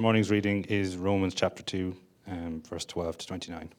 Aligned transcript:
morning's 0.00 0.30
reading 0.30 0.62
is 0.68 0.96
Romans 0.96 1.34
chapter 1.34 1.60
2, 1.60 1.96
um, 2.28 2.62
verse 2.68 2.84
12 2.84 3.18
to 3.18 3.26
29. 3.26 3.72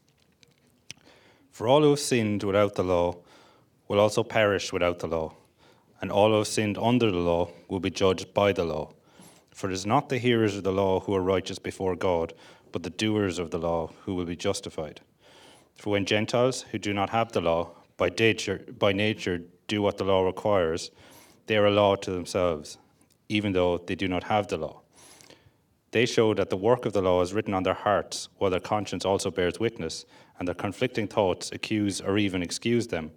For 1.49 1.65
all 1.65 1.81
who 1.81 1.91
have 1.91 1.99
sinned 1.99 2.43
without 2.43 2.75
the 2.75 2.84
law 2.84 3.15
will 3.88 4.02
also 4.02 4.23
perish 4.23 4.73
without 4.73 4.99
the 4.99 5.07
law, 5.07 5.34
and 6.02 6.11
all 6.11 6.31
who 6.31 6.39
have 6.39 6.47
sinned 6.47 6.77
under 6.77 7.09
the 7.09 7.17
law 7.17 7.49
will 7.70 7.79
be 7.79 7.89
judged 7.89 8.34
by 8.34 8.52
the 8.52 8.66
law. 8.66 8.91
For 9.52 9.70
it 9.70 9.73
is 9.73 9.85
not 9.85 10.09
the 10.09 10.17
hearers 10.17 10.58
of 10.58 10.63
the 10.63 10.73
law 10.73 10.99
who 10.99 11.16
are 11.16 11.21
righteous 11.21 11.58
before 11.58 11.95
God, 11.95 12.33
but 12.73 12.83
the 12.83 12.89
doers 12.89 13.39
of 13.39 13.52
the 13.52 13.58
law 13.58 13.91
who 14.03 14.13
will 14.13 14.25
be 14.25 14.36
justified. 14.36 14.99
For 15.73 15.91
when 15.91 16.03
Gentiles 16.03 16.63
who 16.63 16.80
do 16.80 16.94
not 16.94 17.11
have 17.11 17.31
the 17.31 17.39
law 17.39 17.70
by 17.95 18.09
nature, 18.09 18.66
by 18.77 18.91
nature 18.91 19.44
do 19.70 19.81
what 19.81 19.97
the 19.97 20.03
law 20.03 20.25
requires, 20.25 20.91
they 21.45 21.55
are 21.55 21.67
a 21.67 21.72
law 21.72 21.95
to 21.95 22.11
themselves, 22.11 22.77
even 23.30 23.53
though 23.53 23.77
they 23.77 23.95
do 23.95 24.09
not 24.09 24.25
have 24.25 24.49
the 24.49 24.58
law. 24.58 24.81
They 25.91 26.05
show 26.05 26.34
that 26.35 26.49
the 26.49 26.57
work 26.57 26.85
of 26.85 26.93
the 26.93 27.02
law 27.02 27.21
is 27.21 27.34
written 27.34 27.53
on 27.53 27.63
their 27.63 27.73
hearts, 27.73 28.30
while 28.38 28.52
their 28.52 28.59
conscience 28.59 29.05
also 29.05 29.31
bears 29.31 29.59
witness, 29.59 30.05
and 30.38 30.47
their 30.47 30.55
conflicting 30.55 31.07
thoughts 31.07 31.52
accuse 31.52 31.99
or 31.99 32.17
even 32.17 32.43
excuse 32.43 32.88
them. 32.88 33.11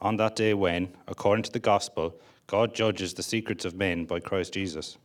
On 0.00 0.16
that 0.16 0.36
day 0.36 0.54
when, 0.54 0.96
according 1.06 1.44
to 1.44 1.52
the 1.52 1.58
gospel, 1.58 2.20
God 2.46 2.74
judges 2.74 3.14
the 3.14 3.22
secrets 3.22 3.64
of 3.64 3.74
men 3.74 4.04
by 4.04 4.20
Christ 4.20 4.54
Jesus. 4.54 4.98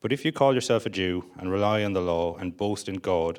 But 0.00 0.12
if 0.12 0.24
you 0.24 0.32
call 0.32 0.54
yourself 0.54 0.86
a 0.86 0.90
Jew 0.90 1.24
and 1.38 1.50
rely 1.50 1.84
on 1.84 1.92
the 1.92 2.00
law 2.00 2.36
and 2.36 2.56
boast 2.56 2.88
in 2.88 2.96
God 2.96 3.38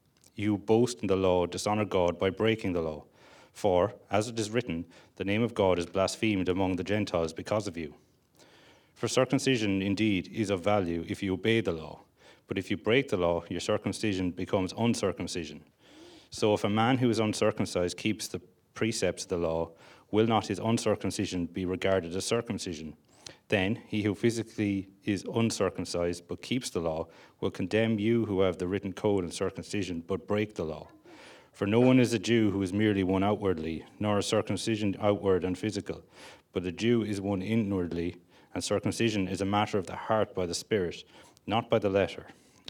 You 0.41 0.57
boast 0.57 1.01
in 1.01 1.07
the 1.07 1.15
law 1.15 1.45
dishonor 1.45 1.85
God 1.85 2.17
by 2.17 2.31
breaking 2.31 2.73
the 2.73 2.81
law. 2.81 3.03
For, 3.53 3.93
as 4.09 4.27
it 4.27 4.39
is 4.39 4.49
written, 4.49 4.85
the 5.17 5.23
name 5.23 5.43
of 5.43 5.53
God 5.53 5.77
is 5.77 5.85
blasphemed 5.85 6.49
among 6.49 6.77
the 6.77 6.83
Gentiles 6.83 7.31
because 7.31 7.67
of 7.67 7.77
you. 7.77 7.93
For 8.95 9.07
circumcision 9.07 9.83
indeed 9.83 10.31
is 10.33 10.49
of 10.49 10.63
value 10.63 11.05
if 11.07 11.21
you 11.21 11.33
obey 11.33 11.61
the 11.61 11.73
law, 11.73 11.99
but 12.47 12.57
if 12.57 12.71
you 12.71 12.77
break 12.77 13.09
the 13.09 13.17
law, 13.17 13.43
your 13.49 13.59
circumcision 13.59 14.31
becomes 14.31 14.73
uncircumcision. 14.75 15.61
So 16.31 16.55
if 16.55 16.63
a 16.63 16.69
man 16.69 16.97
who 16.97 17.11
is 17.11 17.19
uncircumcised 17.19 17.95
keeps 17.95 18.27
the 18.27 18.41
precepts 18.73 19.23
of 19.25 19.29
the 19.29 19.37
law, 19.37 19.69
will 20.09 20.25
not 20.25 20.47
his 20.47 20.57
uncircumcision 20.57 21.45
be 21.45 21.65
regarded 21.65 22.15
as 22.15 22.25
circumcision? 22.25 22.95
Then 23.51 23.79
he 23.85 24.03
who 24.03 24.15
physically 24.15 24.87
is 25.03 25.25
uncircumcised 25.35 26.25
but 26.25 26.41
keeps 26.41 26.69
the 26.69 26.79
law 26.79 27.07
will 27.41 27.51
condemn 27.51 27.99
you 27.99 28.23
who 28.25 28.39
have 28.39 28.57
the 28.57 28.65
written 28.65 28.93
code 28.93 29.25
and 29.25 29.33
circumcision 29.33 30.05
but 30.07 30.25
break 30.25 30.55
the 30.55 30.63
law. 30.63 30.87
For 31.51 31.67
no 31.67 31.81
one 31.81 31.99
is 31.99 32.13
a 32.13 32.19
Jew 32.19 32.51
who 32.51 32.61
is 32.61 32.71
merely 32.71 33.03
one 33.03 33.25
outwardly, 33.25 33.83
nor 33.99 34.19
a 34.19 34.23
circumcision 34.23 34.95
outward 35.01 35.43
and 35.43 35.57
physical, 35.57 36.01
but 36.53 36.65
a 36.65 36.71
Jew 36.71 37.03
is 37.03 37.19
one 37.19 37.41
inwardly, 37.41 38.15
and 38.53 38.63
circumcision 38.63 39.27
is 39.27 39.41
a 39.41 39.45
matter 39.45 39.77
of 39.77 39.85
the 39.85 39.97
heart 39.97 40.33
by 40.33 40.45
the 40.45 40.53
Spirit, 40.53 41.03
not 41.45 41.69
by 41.69 41.77
the 41.77 41.89
letter. 41.89 42.27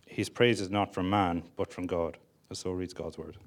His 0.07 0.29
praise 0.29 0.59
is 0.59 0.71
not 0.71 0.95
from 0.95 1.07
man, 1.07 1.43
but 1.57 1.71
from 1.71 1.85
God. 1.85 2.17
And 2.49 2.57
so 2.57 2.71
reads 2.71 2.95
God's 2.95 3.19
word. 3.19 3.37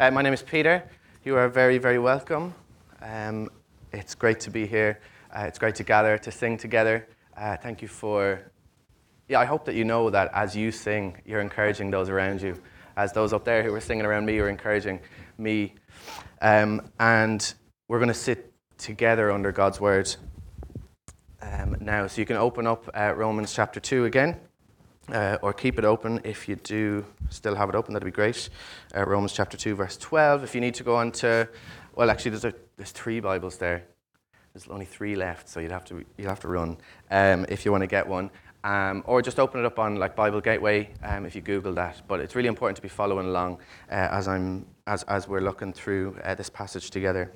Uh, 0.00 0.10
my 0.10 0.22
name 0.22 0.32
is 0.32 0.42
Peter. 0.42 0.82
You 1.24 1.36
are 1.36 1.50
very, 1.50 1.76
very 1.76 1.98
welcome. 1.98 2.54
Um, 3.02 3.50
it's 3.92 4.14
great 4.14 4.40
to 4.40 4.50
be 4.50 4.66
here. 4.66 4.98
Uh, 5.34 5.42
it's 5.42 5.58
great 5.58 5.74
to 5.76 5.84
gather, 5.84 6.18
to 6.18 6.30
sing 6.30 6.56
together. 6.56 7.06
Uh, 7.36 7.56
thank 7.56 7.82
you 7.82 7.88
for. 7.88 8.40
Yeah, 9.28 9.40
I 9.40 9.44
hope 9.44 9.64
that 9.64 9.74
you 9.74 9.84
know 9.84 10.10
that 10.10 10.30
as 10.32 10.56
you 10.56 10.70
sing, 10.70 11.20
you're 11.24 11.40
encouraging 11.40 11.90
those 11.90 12.08
around 12.08 12.40
you. 12.42 12.60
As 12.96 13.12
those 13.12 13.32
up 13.32 13.44
there 13.44 13.62
who 13.62 13.72
were 13.72 13.80
singing 13.80 14.06
around 14.06 14.24
me 14.24 14.40
were 14.40 14.48
encouraging 14.48 15.00
me. 15.36 15.74
Um, 16.40 16.82
and 17.00 17.54
we're 17.88 17.98
going 17.98 18.08
to 18.08 18.14
sit 18.14 18.52
together 18.78 19.30
under 19.30 19.52
God's 19.52 19.80
word 19.80 20.14
um, 21.42 21.76
now. 21.80 22.06
So 22.06 22.20
you 22.20 22.26
can 22.26 22.36
open 22.36 22.66
up 22.66 22.88
uh, 22.94 23.14
Romans 23.14 23.52
chapter 23.52 23.80
2 23.80 24.04
again. 24.04 24.38
Uh, 25.12 25.38
or 25.40 25.52
keep 25.52 25.78
it 25.78 25.84
open 25.84 26.20
if 26.24 26.48
you 26.48 26.56
do 26.56 27.04
still 27.30 27.54
have 27.54 27.68
it 27.68 27.76
open, 27.76 27.94
that'd 27.94 28.04
be 28.04 28.10
great. 28.10 28.48
Uh, 28.92 29.04
Romans 29.04 29.32
chapter 29.32 29.56
2, 29.56 29.76
verse 29.76 29.96
12. 29.96 30.42
If 30.42 30.54
you 30.54 30.60
need 30.60 30.74
to 30.74 30.82
go 30.82 30.96
on 30.96 31.12
to, 31.12 31.48
well, 31.94 32.10
actually, 32.10 32.32
there's, 32.32 32.44
a, 32.44 32.52
there's 32.76 32.90
three 32.90 33.20
Bibles 33.20 33.56
there. 33.56 33.84
There's 34.56 34.68
only 34.68 34.86
three 34.86 35.16
left, 35.16 35.50
so 35.50 35.60
you'd 35.60 35.70
have 35.70 35.84
to, 35.84 36.02
you'd 36.16 36.28
have 36.28 36.40
to 36.40 36.48
run 36.48 36.78
um, 37.10 37.44
if 37.50 37.66
you 37.66 37.72
want 37.72 37.82
to 37.82 37.86
get 37.86 38.06
one. 38.06 38.30
Um, 38.64 39.02
or 39.06 39.20
just 39.20 39.38
open 39.38 39.60
it 39.60 39.66
up 39.66 39.78
on 39.78 39.96
like 39.96 40.16
Bible 40.16 40.40
Gateway 40.40 40.88
um, 41.04 41.26
if 41.26 41.34
you 41.34 41.42
Google 41.42 41.74
that. 41.74 42.00
But 42.08 42.20
it's 42.20 42.34
really 42.34 42.48
important 42.48 42.76
to 42.76 42.82
be 42.82 42.88
following 42.88 43.26
along 43.26 43.58
uh, 43.90 44.08
as, 44.10 44.26
I'm, 44.26 44.64
as, 44.86 45.02
as 45.02 45.28
we're 45.28 45.42
looking 45.42 45.74
through 45.74 46.16
uh, 46.24 46.34
this 46.36 46.48
passage 46.48 46.88
together. 46.88 47.30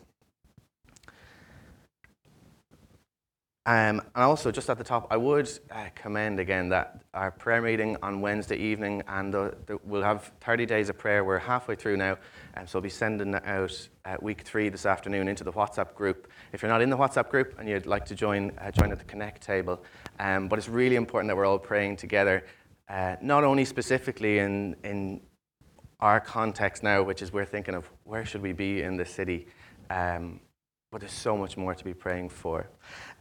Um, 3.66 4.00
and 4.14 4.24
also, 4.24 4.50
just 4.50 4.70
at 4.70 4.78
the 4.78 4.84
top, 4.84 5.06
I 5.10 5.18
would 5.18 5.50
uh, 5.70 5.88
commend 5.94 6.40
again 6.40 6.70
that 6.70 7.02
our 7.12 7.30
prayer 7.30 7.60
meeting 7.60 7.96
on 8.02 8.22
Wednesday 8.22 8.56
evening, 8.56 9.02
and 9.06 9.34
the, 9.34 9.54
the, 9.66 9.78
we'll 9.84 10.02
have 10.02 10.32
30 10.40 10.64
days 10.64 10.88
of 10.88 10.96
prayer. 10.96 11.24
We're 11.24 11.38
halfway 11.38 11.74
through 11.74 11.98
now, 11.98 12.16
and 12.54 12.66
so 12.66 12.78
I'll 12.78 12.82
be 12.82 12.88
sending 12.88 13.30
that 13.32 13.44
out 13.44 13.88
uh, 14.06 14.16
week 14.22 14.42
three 14.42 14.70
this 14.70 14.86
afternoon 14.86 15.28
into 15.28 15.44
the 15.44 15.52
WhatsApp 15.52 15.94
group. 15.94 16.28
If 16.54 16.62
you're 16.62 16.70
not 16.70 16.80
in 16.80 16.88
the 16.88 16.96
WhatsApp 16.96 17.28
group 17.28 17.54
and 17.58 17.68
you'd 17.68 17.84
like 17.84 18.06
to 18.06 18.14
join, 18.14 18.50
uh, 18.58 18.70
join 18.70 18.92
at 18.92 18.98
the 18.98 19.04
Connect 19.04 19.42
table. 19.42 19.84
Um, 20.18 20.48
but 20.48 20.58
it's 20.58 20.68
really 20.68 20.96
important 20.96 21.28
that 21.28 21.36
we're 21.36 21.46
all 21.46 21.58
praying 21.58 21.96
together, 21.96 22.46
uh, 22.88 23.16
not 23.20 23.44
only 23.44 23.66
specifically 23.66 24.38
in, 24.38 24.74
in 24.84 25.20
our 26.00 26.18
context 26.18 26.82
now, 26.82 27.02
which 27.02 27.20
is 27.20 27.30
we're 27.30 27.44
thinking 27.44 27.74
of 27.74 27.90
where 28.04 28.24
should 28.24 28.40
we 28.40 28.52
be 28.52 28.80
in 28.80 28.96
the 28.96 29.04
city. 29.04 29.46
Um, 29.90 30.40
but 30.90 31.00
there's 31.00 31.12
so 31.12 31.36
much 31.36 31.56
more 31.56 31.74
to 31.74 31.84
be 31.84 31.94
praying 31.94 32.28
for. 32.28 32.68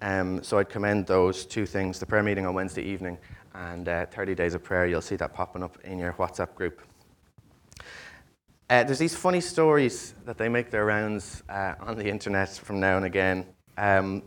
Um, 0.02 0.42
so 0.44 0.58
I'd 0.58 0.70
commend 0.70 1.06
those 1.06 1.46
two 1.46 1.68
things 1.68 2.00
the 2.00 2.06
prayer 2.06 2.24
meeting 2.24 2.48
on 2.48 2.56
Wednesday 2.56 2.82
evening 2.82 3.18
and 3.54 3.88
uh, 3.88 4.06
30 4.08 4.34
days 4.34 4.56
of 4.56 4.64
prayer. 4.64 4.88
You'll 4.88 5.02
see 5.02 5.16
that 5.18 5.34
popping 5.34 5.62
up 5.62 5.78
in 5.84 6.00
your 6.00 6.14
WhatsApp 6.14 6.56
group. 6.56 6.82
Uh, 8.70 8.84
there's 8.84 9.00
these 9.00 9.16
funny 9.16 9.42
stories 9.42 10.16
that 10.26 10.38
they 10.38 10.50
make 10.50 10.72
their 10.72 10.86
rounds 10.86 11.44
uh, 11.50 11.76
on 11.80 11.96
the 11.96 12.08
internet 12.08 12.50
from 12.50 12.80
now 12.80 12.98
and 12.98 13.06
again 13.06 13.46
um, 13.78 14.24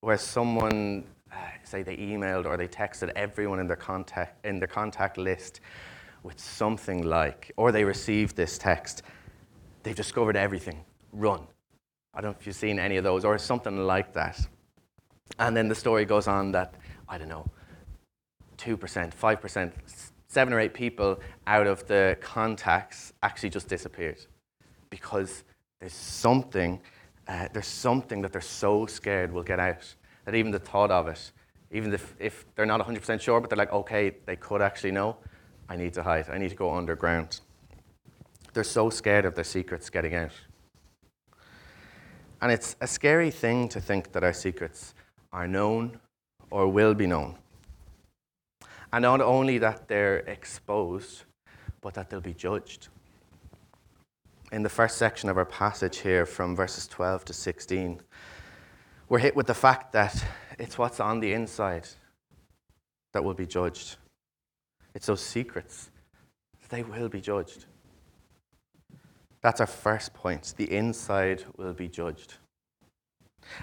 where 0.00 0.18
someone, 0.18 1.04
uh, 1.30 1.36
say, 1.64 1.82
they 1.82 1.96
emailed 1.96 2.44
or 2.44 2.56
they 2.56 2.68
texted 2.68 3.10
everyone 3.16 3.58
in 3.58 3.66
their, 3.66 3.76
contact, 3.76 4.44
in 4.44 4.58
their 4.58 4.68
contact 4.68 5.16
list 5.16 5.60
with 6.22 6.38
something 6.38 7.04
like, 7.04 7.52
or 7.56 7.72
they 7.72 7.84
received 7.84 8.36
this 8.36 8.58
text, 8.58 9.02
they've 9.82 9.96
discovered 9.96 10.36
everything, 10.36 10.84
run 11.12 11.46
I 12.14 12.20
don't 12.20 12.32
know 12.32 12.36
if 12.38 12.46
you've 12.46 12.56
seen 12.56 12.78
any 12.78 12.96
of 12.96 13.04
those, 13.04 13.24
or 13.24 13.38
something 13.38 13.86
like 13.86 14.12
that. 14.12 14.38
And 15.38 15.56
then 15.56 15.68
the 15.68 15.74
story 15.74 16.04
goes 16.04 16.28
on 16.28 16.52
that, 16.52 16.74
I 17.08 17.18
don't 17.18 17.28
know, 17.28 17.46
2%, 18.58 18.78
5%, 18.78 19.72
seven 20.28 20.54
or 20.54 20.60
eight 20.60 20.72
people 20.72 21.20
out 21.46 21.66
of 21.66 21.86
the 21.86 22.16
contacts 22.20 23.12
actually 23.22 23.50
just 23.50 23.68
disappeared 23.68 24.18
because 24.88 25.44
there's 25.78 25.92
something, 25.92 26.80
uh, 27.28 27.48
there's 27.52 27.66
something 27.66 28.22
that 28.22 28.32
they're 28.32 28.40
so 28.40 28.86
scared 28.86 29.30
will 29.30 29.42
get 29.42 29.60
out 29.60 29.94
that 30.24 30.34
even 30.34 30.50
the 30.50 30.58
thought 30.58 30.90
of 30.90 31.08
it, 31.08 31.32
even 31.70 31.92
if, 31.92 32.14
if 32.18 32.46
they're 32.54 32.64
not 32.64 32.80
100% 32.80 33.20
sure, 33.20 33.40
but 33.40 33.50
they're 33.50 33.58
like, 33.58 33.72
okay, 33.72 34.14
they 34.24 34.36
could 34.36 34.62
actually 34.62 34.92
know, 34.92 35.16
I 35.68 35.76
need 35.76 35.92
to 35.94 36.02
hide, 36.02 36.30
I 36.30 36.38
need 36.38 36.50
to 36.50 36.56
go 36.56 36.72
underground. 36.72 37.40
They're 38.54 38.64
so 38.64 38.90
scared 38.90 39.24
of 39.24 39.34
their 39.34 39.44
secrets 39.44 39.90
getting 39.90 40.14
out. 40.14 40.32
And 42.42 42.50
it's 42.50 42.74
a 42.80 42.88
scary 42.88 43.30
thing 43.30 43.68
to 43.68 43.80
think 43.80 44.10
that 44.12 44.24
our 44.24 44.32
secrets 44.32 44.94
are 45.32 45.46
known 45.46 46.00
or 46.50 46.66
will 46.66 46.92
be 46.92 47.06
known. 47.06 47.36
And 48.92 49.04
not 49.04 49.20
only 49.20 49.58
that 49.58 49.86
they're 49.86 50.18
exposed, 50.18 51.22
but 51.80 51.94
that 51.94 52.10
they'll 52.10 52.20
be 52.20 52.34
judged. 52.34 52.88
In 54.50 54.64
the 54.64 54.68
first 54.68 54.98
section 54.98 55.30
of 55.30 55.38
our 55.38 55.46
passage 55.46 55.98
here, 55.98 56.26
from 56.26 56.54
verses 56.56 56.88
12 56.88 57.24
to 57.26 57.32
16, 57.32 58.02
we're 59.08 59.18
hit 59.18 59.36
with 59.36 59.46
the 59.46 59.54
fact 59.54 59.92
that 59.92 60.24
it's 60.58 60.76
what's 60.76 60.98
on 60.98 61.20
the 61.20 61.32
inside 61.32 61.86
that 63.12 63.22
will 63.22 63.34
be 63.34 63.46
judged. 63.46 63.96
It's 64.94 65.06
those 65.06 65.24
secrets, 65.24 65.90
they 66.70 66.82
will 66.82 67.08
be 67.08 67.20
judged. 67.20 67.66
That's 69.42 69.60
our 69.60 69.66
first 69.66 70.14
point. 70.14 70.54
The 70.56 70.72
inside 70.72 71.44
will 71.56 71.72
be 71.72 71.88
judged. 71.88 72.34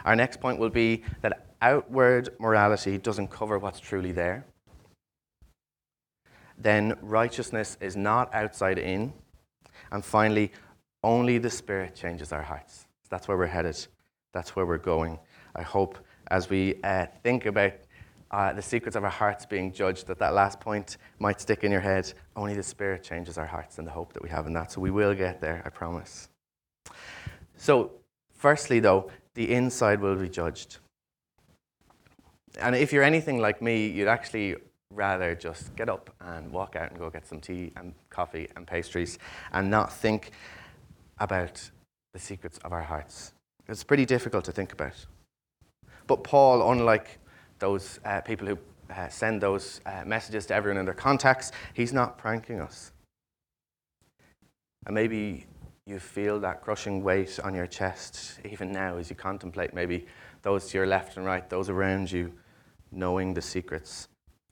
Our 0.03 0.15
next 0.15 0.41
point 0.41 0.59
will 0.59 0.69
be 0.69 1.03
that 1.21 1.47
outward 1.61 2.29
morality 2.39 2.97
doesn't 2.97 3.29
cover 3.29 3.57
what's 3.57 3.79
truly 3.79 4.11
there. 4.11 4.45
Then 6.57 6.97
righteousness 7.01 7.77
is 7.79 7.95
not 7.95 8.33
outside 8.33 8.77
in. 8.77 9.13
And 9.91 10.03
finally, 10.03 10.51
only 11.03 11.37
the 11.37 11.49
Spirit 11.49 11.95
changes 11.95 12.33
our 12.33 12.41
hearts. 12.41 12.85
That's 13.09 13.27
where 13.27 13.37
we're 13.37 13.47
headed. 13.47 13.87
That's 14.33 14.55
where 14.55 14.65
we're 14.65 14.77
going. 14.77 15.17
I 15.55 15.61
hope 15.61 15.97
as 16.29 16.49
we 16.49 16.75
uh, 16.83 17.07
think 17.23 17.45
about 17.45 17.73
uh, 18.31 18.53
the 18.53 18.61
secrets 18.61 18.95
of 18.95 19.03
our 19.03 19.09
hearts 19.09 19.45
being 19.45 19.71
judged, 19.71 20.07
that 20.07 20.19
that 20.19 20.33
last 20.33 20.59
point 20.59 20.97
might 21.17 21.41
stick 21.41 21.63
in 21.63 21.71
your 21.71 21.81
head. 21.81 22.11
Only 22.35 22.53
the 22.53 22.63
Spirit 22.63 23.03
changes 23.03 23.37
our 23.37 23.45
hearts 23.45 23.77
and 23.79 23.87
the 23.87 23.91
hope 23.91 24.13
that 24.13 24.23
we 24.23 24.29
have 24.29 24.45
in 24.47 24.53
that. 24.53 24.71
So 24.71 24.81
we 24.81 24.91
will 24.91 25.15
get 25.15 25.41
there, 25.41 25.61
I 25.65 25.69
promise. 25.69 26.29
So, 27.57 27.91
firstly, 28.31 28.79
though, 28.79 29.11
the 29.33 29.51
inside 29.51 29.99
will 29.99 30.15
be 30.15 30.29
judged. 30.29 30.77
And 32.59 32.75
if 32.75 32.93
you're 32.93 33.03
anything 33.03 33.39
like 33.39 33.61
me, 33.61 33.87
you'd 33.87 34.07
actually 34.07 34.55
rather 34.93 35.35
just 35.35 35.75
get 35.75 35.89
up 35.89 36.09
and 36.19 36.51
walk 36.51 36.75
out 36.75 36.89
and 36.89 36.99
go 36.99 37.09
get 37.09 37.27
some 37.27 37.39
tea 37.39 37.71
and 37.75 37.93
coffee 38.09 38.47
and 38.55 38.65
pastries 38.65 39.19
and 39.53 39.69
not 39.69 39.93
think 39.93 40.31
about 41.19 41.69
the 42.13 42.19
secrets 42.19 42.57
of 42.59 42.73
our 42.73 42.81
hearts. 42.81 43.33
It's 43.67 43.83
pretty 43.83 44.05
difficult 44.05 44.45
to 44.45 44.51
think 44.51 44.73
about. 44.73 45.05
But 46.07 46.23
Paul, 46.23 46.71
unlike 46.71 47.19
those 47.59 47.99
uh, 48.05 48.21
people 48.21 48.47
who 48.47 48.57
uh, 48.89 49.07
send 49.09 49.41
those 49.41 49.81
uh, 49.85 50.03
messages 50.05 50.45
to 50.47 50.55
everyone 50.55 50.79
in 50.79 50.85
their 50.85 50.93
contacts, 50.93 51.51
he's 51.73 51.93
not 51.93 52.17
pranking 52.17 52.59
us. 52.59 52.91
And 54.85 54.95
maybe 54.95 55.45
you 55.85 55.99
feel 55.99 56.39
that 56.39 56.61
crushing 56.61 57.03
weight 57.03 57.39
on 57.43 57.53
your 57.53 57.67
chest 57.67 58.39
even 58.49 58.71
now 58.71 58.97
as 58.97 59.09
you 59.09 59.15
contemplate 59.15 59.73
maybe 59.73 60.05
those 60.41 60.69
to 60.69 60.77
your 60.77 60.87
left 60.87 61.17
and 61.17 61.25
right, 61.25 61.49
those 61.49 61.69
around 61.69 62.11
you, 62.11 62.31
knowing 62.91 63.33
the 63.33 63.41
secrets 63.41 64.07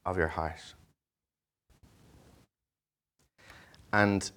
of 0.06 0.18
your 0.18 0.27
heart. 0.27 0.74
And 3.94 4.30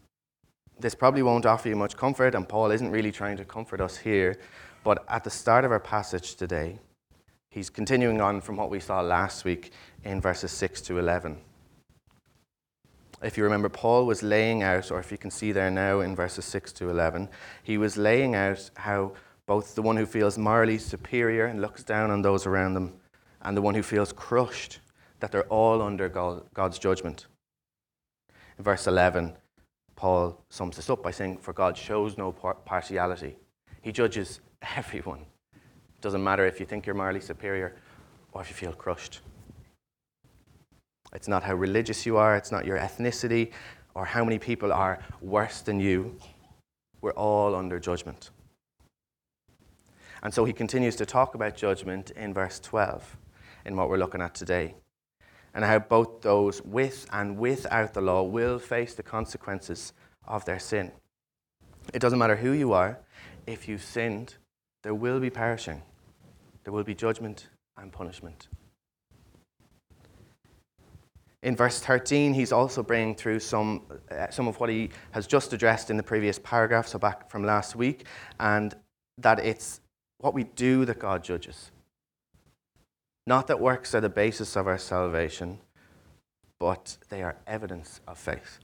this 0.79 0.95
probably 0.95 1.23
won't 1.23 1.45
offer 1.45 1.69
you 1.69 1.77
much 1.77 1.97
comfort, 1.97 2.35
and 2.35 2.49
Paul 2.49 2.71
isn't 2.71 2.91
really 2.91 3.13
trying 3.13 3.37
to 3.37 3.45
comfort 3.45 3.81
us 3.81 3.97
here. 3.97 4.39
But 4.85 5.05
at 5.09 5.25
the 5.25 5.31
start 5.31 5.65
of 5.65 5.73
our 5.73 5.81
passage 5.81 6.37
today, 6.37 6.79
he's 7.51 7.71
continuing 7.71 8.21
on 8.21 8.41
from 8.41 8.57
what 8.57 8.71
we 8.71 8.81
saw 8.81 9.01
last 9.01 9.45
week 9.45 9.73
in 10.05 10.21
verses 10.21 10.51
6 10.53 10.81
to 10.83 10.99
11. 10.99 11.39
If 13.23 13.37
you 13.37 13.45
remember, 13.45 13.69
Paul 13.69 14.07
was 14.07 14.23
laying 14.23 14.63
out, 14.63 14.91
or 14.91 14.99
if 14.99 15.13
you 15.13 15.19
can 15.19 15.31
see 15.31 15.53
there 15.53 15.71
now 15.71 16.01
in 16.01 16.17
verses 16.17 16.47
6 16.47 16.73
to 16.73 16.89
11, 16.89 17.29
he 17.63 17.77
was 17.77 17.99
laying 17.99 18.35
out 18.35 18.71
how 18.75 19.13
both 19.47 19.75
the 19.75 19.83
one 19.83 19.97
who 19.97 20.07
feels 20.07 20.39
morally 20.39 20.79
superior 20.79 21.47
and 21.47 21.61
looks 21.61 21.83
down 21.83 22.11
on 22.11 22.23
those 22.23 22.47
around 22.47 22.75
them, 22.75 22.95
and 23.43 23.57
the 23.57 23.63
one 23.63 23.75
who 23.75 23.83
feels 23.83 24.13
crushed, 24.13 24.79
that 25.19 25.33
they're 25.33 25.45
all 25.49 25.83
under 25.83 26.09
God's 26.09 26.79
judgment. 26.79 27.27
In 28.57 28.65
verse 28.65 28.87
11, 28.87 29.37
Paul 29.97 30.43
sums 30.49 30.77
this 30.77 30.89
up 30.89 31.03
by 31.03 31.11
saying, 31.11 31.39
For 31.39 31.53
God 31.53 31.77
shows 31.77 32.17
no 32.17 32.33
partiality. 32.33 33.37
He 33.83 33.93
judges 33.93 34.41
everyone. 34.77 35.27
Doesn't 36.01 36.23
matter 36.23 36.47
if 36.47 36.61
you 36.61 36.67
think 36.67 36.87
you're 36.87 36.95
morally 36.95 37.21
superior 37.21 37.77
or 38.33 38.41
if 38.41 38.49
you 38.49 38.57
feel 38.57 38.73
crushed. 38.73 39.21
It's 41.13 41.29
not 41.29 41.43
how 41.43 41.55
religious 41.55 42.07
you 42.07 42.17
are, 42.17 42.37
it's 42.37 42.53
not 42.53 42.65
your 42.65 42.79
ethnicity 42.79 43.51
or 43.95 44.05
how 44.05 44.25
many 44.25 44.39
people 44.39 44.73
are 44.73 45.01
worse 45.21 45.61
than 45.61 45.81
you. 45.81 46.17
We're 47.01 47.13
all 47.13 47.55
under 47.55 47.81
judgment. 47.81 48.31
And 50.23 50.33
so 50.33 50.45
he 50.45 50.53
continues 50.53 50.97
to 50.97 51.07
talk 51.07 51.35
about 51.35 51.57
judgment 51.57 52.11
in 52.13 52.33
verse 52.33 52.61
12 52.61 53.17
in 53.65 53.77
what 53.77 53.89
we're 53.89 53.97
looking 53.97 54.21
at 54.21 54.35
today 54.35 54.75
and 55.55 55.65
how 55.65 55.79
both 55.79 56.23
those 56.23 56.63
with 56.63 57.07
and 57.13 57.37
without 57.37 57.95
the 57.95 58.01
law 58.01 58.23
will 58.23 58.59
face 58.59 58.95
the 58.95 59.03
consequences 59.03 59.93
of 60.27 60.45
their 60.45 60.59
sin. 60.59 60.93
It 61.93 61.99
doesn't 61.99 62.19
matter 62.19 62.37
who 62.37 62.53
you 62.53 62.73
are, 62.73 62.99
if 63.47 63.67
you've 63.67 63.83
sinned, 63.83 64.37
there 64.83 64.95
will 64.95 65.19
be 65.19 65.31
perishing, 65.31 65.83
there 66.65 66.73
will 66.73 66.85
be 66.85 66.95
judgment 66.95 67.49
and 67.77 67.93
punishment. 67.93 68.49
In 71.43 71.57
verse 71.57 71.81
13, 71.81 72.35
he's 72.35 72.53
also 72.53 72.83
bringing 72.83 73.15
through 73.15 73.41
some, 73.41 73.83
uh, 74.11 74.29
some 74.29 74.47
of 74.47 74.61
what 74.61 74.69
he 74.69 74.91
has 75.13 75.27
just 75.27 75.53
addressed 75.55 75.91
in 75.91 75.97
the 75.97 76.03
previous 76.03 76.39
paragraph, 76.39 76.87
so 76.87 76.99
back 76.99 77.31
from 77.31 77.45
last 77.45 77.75
week, 77.75 78.05
and 78.39 78.75
that 79.17 79.39
it's 79.39 79.81
what 80.19 80.35
we 80.35 80.45
do 80.45 80.85
that 80.85 80.99
God 80.99 81.25
judges. 81.25 81.71
Not 83.27 83.47
that 83.47 83.59
works 83.59 83.95
are 83.95 84.01
the 84.03 84.11
basis 84.11 84.55
of 84.55 84.67
our 84.67 84.77
salvation, 84.77 85.61
but 86.59 86.99
they 87.09 87.23
are 87.23 87.37
evidence 87.47 88.01
of 88.07 88.19
faith. 88.19 88.59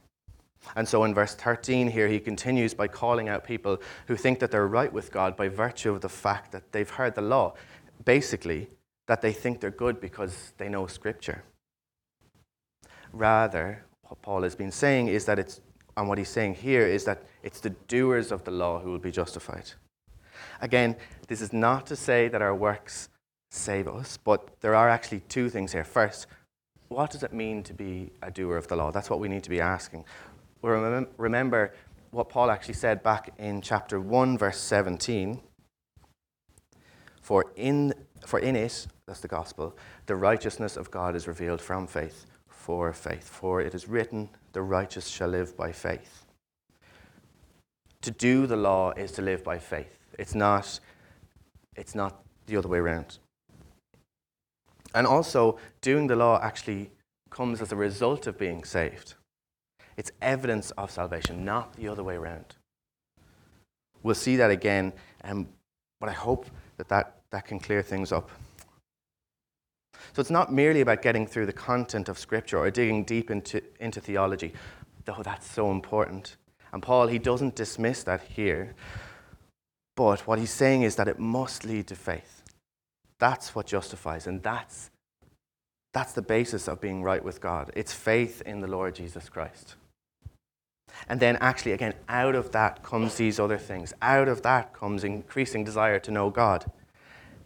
And 0.75 0.87
so 0.87 1.03
in 1.03 1.13
verse 1.13 1.33
13 1.33 1.87
here, 1.87 2.07
he 2.07 2.19
continues 2.19 2.73
by 2.73 2.87
calling 2.87 3.29
out 3.29 3.43
people 3.43 3.79
who 4.07 4.15
think 4.15 4.39
that 4.39 4.51
they're 4.51 4.67
right 4.67 4.91
with 4.91 5.11
God 5.11 5.35
by 5.35 5.47
virtue 5.47 5.93
of 5.93 6.01
the 6.01 6.09
fact 6.09 6.51
that 6.51 6.71
they've 6.71 6.89
heard 6.89 7.15
the 7.15 7.21
law. 7.21 7.53
Basically, 8.07 8.69
that 9.07 9.21
they 9.21 9.33
think 9.33 9.59
they're 9.59 9.69
good 9.85 9.99
because 9.99 10.53
they 10.57 10.69
know 10.69 10.87
Scripture. 10.87 11.43
Rather, 13.11 13.83
what 14.03 14.21
Paul 14.21 14.43
has 14.43 14.55
been 14.55 14.71
saying 14.71 15.09
is 15.09 15.25
that 15.25 15.37
it's, 15.37 15.59
and 15.97 16.07
what 16.07 16.17
he's 16.17 16.29
saying 16.29 16.55
here 16.55 16.87
is 16.87 17.03
that 17.03 17.23
it's 17.43 17.59
the 17.59 17.71
doers 17.89 18.31
of 18.31 18.45
the 18.45 18.51
law 18.51 18.79
who 18.79 18.91
will 18.91 19.05
be 19.09 19.11
justified. 19.11 19.71
Again, 20.61 20.95
this 21.27 21.41
is 21.41 21.51
not 21.51 21.85
to 21.87 21.95
say 21.95 22.29
that 22.29 22.41
our 22.41 22.55
works 22.55 23.09
save 23.51 23.87
us. 23.87 24.17
But 24.17 24.47
there 24.61 24.75
are 24.75 24.89
actually 24.89 25.21
two 25.27 25.49
things 25.49 25.73
here. 25.73 25.83
First, 25.83 26.27
what 26.87 27.11
does 27.11 27.23
it 27.23 27.33
mean 27.33 27.63
to 27.63 27.73
be 27.73 28.11
a 28.21 28.31
doer 28.31 28.57
of 28.57 28.67
the 28.67 28.75
law? 28.75 28.91
That's 28.91 29.09
what 29.09 29.19
we 29.19 29.27
need 29.27 29.43
to 29.43 29.49
be 29.49 29.61
asking. 29.61 30.05
Remember 30.61 31.73
what 32.11 32.29
Paul 32.29 32.51
actually 32.51 32.75
said 32.75 33.03
back 33.03 33.33
in 33.37 33.61
chapter 33.61 33.99
1, 33.99 34.37
verse 34.37 34.59
17. 34.59 35.41
For 37.27 37.51
in, 37.57 37.93
for 38.25 38.39
in 38.39 38.55
it, 38.55 38.87
that's 39.05 39.19
the 39.19 39.27
gospel, 39.27 39.75
the 40.05 40.15
righteousness 40.15 40.77
of 40.77 40.89
God 40.89 41.13
is 41.13 41.27
revealed 41.27 41.59
from 41.59 41.85
faith 41.85 42.25
for 42.47 42.93
faith. 42.93 43.27
For 43.27 43.59
it 43.59 43.75
is 43.75 43.89
written, 43.89 44.29
the 44.53 44.61
righteous 44.61 45.09
shall 45.09 45.27
live 45.27 45.57
by 45.57 45.73
faith. 45.73 46.25
To 47.99 48.11
do 48.11 48.47
the 48.47 48.55
law 48.55 48.91
is 48.91 49.11
to 49.11 49.21
live 49.21 49.43
by 49.43 49.59
faith. 49.59 49.99
It's 50.17 50.35
not, 50.35 50.79
it's 51.75 51.93
not 51.93 52.23
the 52.45 52.55
other 52.55 52.69
way 52.69 52.77
around. 52.77 53.19
And 54.95 55.05
also, 55.05 55.57
doing 55.81 56.07
the 56.07 56.15
law 56.15 56.39
actually 56.41 56.91
comes 57.29 57.61
as 57.61 57.73
a 57.73 57.75
result 57.75 58.25
of 58.27 58.37
being 58.37 58.63
saved. 58.63 59.15
It's 59.97 60.13
evidence 60.21 60.71
of 60.77 60.91
salvation, 60.91 61.43
not 61.43 61.73
the 61.73 61.89
other 61.89 62.05
way 62.05 62.15
around. 62.15 62.55
We'll 64.01 64.15
see 64.15 64.37
that 64.37 64.49
again, 64.49 64.93
um, 65.25 65.49
but 65.99 66.07
I 66.07 66.13
hope 66.13 66.45
that, 66.77 66.87
that 66.87 67.16
that 67.31 67.45
can 67.45 67.59
clear 67.59 67.81
things 67.81 68.11
up. 68.11 68.29
So 70.13 70.21
it's 70.21 70.31
not 70.31 70.51
merely 70.51 70.81
about 70.81 71.01
getting 71.01 71.27
through 71.27 71.45
the 71.45 71.53
content 71.53 72.09
of 72.09 72.17
Scripture 72.17 72.57
or 72.57 72.71
digging 72.71 73.03
deep 73.03 73.29
into, 73.29 73.61
into 73.79 73.99
theology, 74.01 74.53
though 75.05 75.21
that's 75.23 75.49
so 75.49 75.71
important. 75.71 76.37
And 76.71 76.81
Paul, 76.81 77.07
he 77.07 77.19
doesn't 77.19 77.55
dismiss 77.55 78.03
that 78.03 78.21
here. 78.21 78.75
But 79.95 80.21
what 80.27 80.39
he's 80.39 80.51
saying 80.51 80.83
is 80.83 80.95
that 80.95 81.07
it 81.07 81.19
must 81.19 81.65
lead 81.65 81.87
to 81.87 81.95
faith. 81.95 82.43
That's 83.19 83.55
what 83.55 83.65
justifies, 83.65 84.27
and 84.27 84.43
that's, 84.43 84.91
that's 85.93 86.13
the 86.13 86.21
basis 86.21 86.67
of 86.67 86.79
being 86.79 87.01
right 87.01 87.23
with 87.23 87.41
God. 87.41 87.71
It's 87.75 87.93
faith 87.93 88.41
in 88.45 88.61
the 88.61 88.67
Lord 88.67 88.93
Jesus 88.93 89.27
Christ. 89.27 89.75
And 91.09 91.19
then, 91.19 91.37
actually, 91.41 91.71
again, 91.71 91.95
out 92.07 92.35
of 92.35 92.51
that 92.51 92.83
comes 92.83 93.15
these 93.15 93.39
other 93.39 93.57
things. 93.57 93.93
Out 94.01 94.27
of 94.27 94.43
that 94.43 94.73
comes 94.73 95.03
increasing 95.03 95.63
desire 95.63 95.99
to 95.99 96.11
know 96.11 96.29
God, 96.29 96.69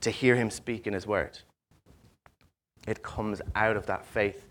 to 0.01 0.12
hear 0.12 0.36
Him 0.36 0.50
speak 0.50 0.88
in 0.88 0.93
His 0.93 1.08
Word. 1.08 1.39
It 2.88 3.03
comes 3.03 3.41
out 3.55 3.77
of 3.77 3.86
that 3.86 4.05
faith 4.05 4.48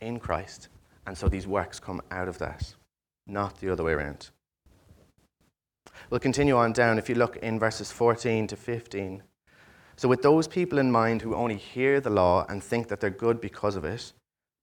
in 0.00 0.18
Christ. 0.18 0.68
And 1.06 1.16
so 1.16 1.28
these 1.28 1.46
works 1.46 1.80
come 1.80 2.02
out 2.10 2.28
of 2.28 2.38
that, 2.38 2.74
not 3.26 3.58
the 3.60 3.70
other 3.70 3.84
way 3.84 3.92
around. 3.92 4.30
We'll 6.10 6.20
continue 6.20 6.56
on 6.56 6.72
down. 6.72 6.98
If 6.98 7.08
you 7.08 7.14
look 7.14 7.36
in 7.38 7.58
verses 7.58 7.90
14 7.90 8.46
to 8.48 8.56
15, 8.56 9.22
so, 9.98 10.06
with 10.06 10.22
those 10.22 10.46
people 10.46 10.78
in 10.78 10.92
mind 10.92 11.22
who 11.22 11.34
only 11.34 11.56
hear 11.56 12.00
the 12.00 12.08
law 12.08 12.46
and 12.48 12.62
think 12.62 12.86
that 12.86 13.00
they're 13.00 13.10
good 13.10 13.40
because 13.40 13.74
of 13.74 13.84
it, 13.84 14.12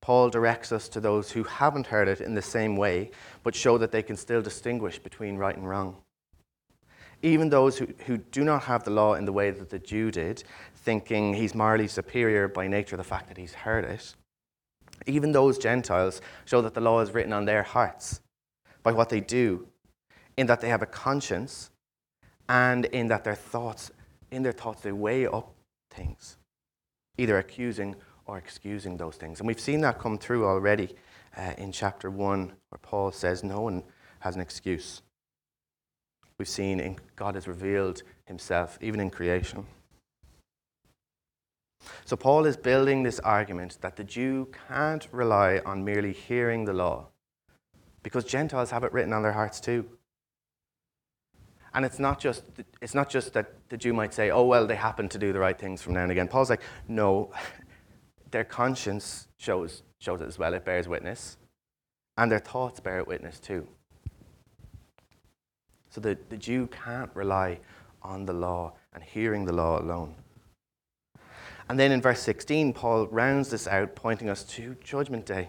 Paul 0.01 0.29
directs 0.29 0.71
us 0.71 0.87
to 0.87 1.01
those 1.01 1.29
who 1.29 1.43
haven't 1.43 1.87
heard 1.87 2.07
it 2.07 2.21
in 2.21 2.35
the 2.35 2.41
same 2.41 2.77
way, 2.77 3.11
but 3.43 3.53
show 3.53 3.77
that 3.79 3.91
they 3.91 4.01
can 4.01 4.15
still 4.15 4.41
distinguish 4.41 4.97
between 4.97 5.35
right 5.35 5.57
and 5.57 5.67
wrong. 5.67 5.97
Even 7.25 7.49
those 7.49 7.77
who, 7.77 7.87
who 8.05 8.17
do 8.17 8.43
not 8.43 8.63
have 8.63 8.83
the 8.83 8.91
law 8.91 9.15
in 9.15 9.25
the 9.25 9.33
way 9.33 9.49
that 9.49 9.69
the 9.69 9.79
Jew 9.79 10.11
did, 10.11 10.43
thinking 10.75 11.33
he's 11.33 11.55
morally 11.55 11.87
superior 11.87 12.47
by 12.47 12.67
nature 12.67 12.95
of 12.95 12.99
the 12.99 13.03
fact 13.03 13.27
that 13.29 13.37
he's 13.37 13.53
heard 13.53 13.83
it, 13.83 14.15
even 15.07 15.31
those 15.31 15.57
Gentiles 15.57 16.21
show 16.45 16.61
that 16.61 16.73
the 16.73 16.81
law 16.81 16.99
is 17.01 17.11
written 17.11 17.33
on 17.33 17.45
their 17.45 17.63
hearts 17.63 18.21
by 18.83 18.91
what 18.91 19.09
they 19.09 19.19
do, 19.19 19.67
in 20.37 20.47
that 20.47 20.61
they 20.61 20.69
have 20.69 20.81
a 20.81 20.85
conscience 20.85 21.71
and 22.47 22.85
in 22.85 23.07
that 23.07 23.23
their 23.23 23.35
thoughts 23.35 23.91
in 24.31 24.43
their 24.43 24.51
thoughts, 24.51 24.81
they 24.81 24.91
weigh 24.91 25.27
up 25.27 25.53
things, 25.89 26.37
either 27.17 27.37
accusing 27.37 27.95
or 28.25 28.37
excusing 28.37 28.97
those 28.97 29.15
things. 29.15 29.39
And 29.39 29.47
we've 29.47 29.59
seen 29.59 29.81
that 29.81 29.99
come 29.99 30.17
through 30.17 30.45
already 30.45 30.95
uh, 31.37 31.53
in 31.57 31.71
chapter 31.71 32.09
1, 32.09 32.51
where 32.69 32.79
Paul 32.81 33.11
says 33.11 33.43
no 33.43 33.61
one 33.61 33.83
has 34.19 34.35
an 34.35 34.41
excuse. 34.41 35.01
We've 36.37 36.47
seen 36.47 36.79
in, 36.79 36.97
God 37.15 37.35
has 37.35 37.47
revealed 37.47 38.03
himself, 38.25 38.77
even 38.81 38.99
in 38.99 39.09
creation. 39.09 39.65
So, 42.03 42.15
Paul 42.15 42.45
is 42.45 42.57
building 42.57 43.03
this 43.03 43.19
argument 43.19 43.77
that 43.81 43.95
the 43.95 44.03
Jew 44.03 44.49
can't 44.67 45.07
rely 45.11 45.61
on 45.65 45.85
merely 45.85 46.13
hearing 46.13 46.65
the 46.65 46.73
law, 46.73 47.07
because 48.03 48.25
Gentiles 48.25 48.71
have 48.71 48.83
it 48.83 48.91
written 48.91 49.13
on 49.13 49.23
their 49.23 49.31
hearts 49.31 49.59
too. 49.59 49.85
And 51.73 51.83
it's 51.83 51.99
not 51.99 52.19
just, 52.19 52.43
it's 52.81 52.95
not 52.95 53.09
just 53.09 53.33
that 53.33 53.53
the 53.67 53.75
Jew 53.75 53.93
might 53.93 54.13
say, 54.13 54.31
oh, 54.31 54.45
well, 54.45 54.65
they 54.65 54.75
happen 54.77 55.09
to 55.09 55.17
do 55.17 55.33
the 55.33 55.39
right 55.39 55.59
things 55.59 55.81
from 55.81 55.93
now 55.93 56.03
and 56.03 56.11
again. 56.11 56.29
Paul's 56.29 56.49
like, 56.49 56.61
no, 56.87 57.31
their 58.31 58.45
conscience 58.45 59.27
shows, 59.37 59.83
shows 59.99 60.21
it 60.21 60.27
as 60.27 60.39
well. 60.39 60.53
It 60.53 60.63
bears 60.63 60.87
witness. 60.87 61.35
And 62.17 62.31
their 62.31 62.39
thoughts 62.39 62.79
bear 62.79 63.03
witness 63.03 63.41
too. 63.41 63.67
So 65.95 66.01
the, 66.01 66.17
the 66.27 66.35
Jew 66.35 66.67
can't 66.67 67.09
rely 67.13 67.57
on 68.03 68.25
the 68.25 68.33
law 68.33 68.73
and 68.91 69.01
hearing 69.01 69.45
the 69.45 69.53
law 69.53 69.79
alone. 69.79 70.13
And 71.69 71.79
then 71.79 71.93
in 71.93 72.01
verse 72.01 72.19
16, 72.19 72.73
Paul 72.73 73.07
rounds 73.07 73.49
this 73.49 73.65
out, 73.65 73.95
pointing 73.95 74.27
us 74.29 74.43
to 74.43 74.75
Judgment 74.83 75.25
Day, 75.25 75.47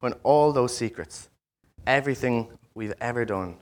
when 0.00 0.12
all 0.22 0.52
those 0.52 0.76
secrets, 0.76 1.30
everything 1.86 2.48
we've 2.74 2.92
ever 3.00 3.24
done, 3.24 3.56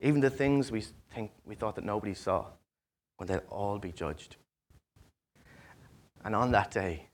even 0.00 0.20
the 0.20 0.30
things 0.30 0.72
we 0.72 0.82
think 1.14 1.30
we 1.46 1.54
thought 1.54 1.76
that 1.76 1.84
nobody 1.84 2.12
saw, 2.12 2.46
when 3.18 3.28
they'll 3.28 3.38
all 3.50 3.78
be 3.78 3.92
judged. 3.92 4.34
And 6.24 6.34
on 6.34 6.50
that 6.50 6.72
day, 6.72 7.06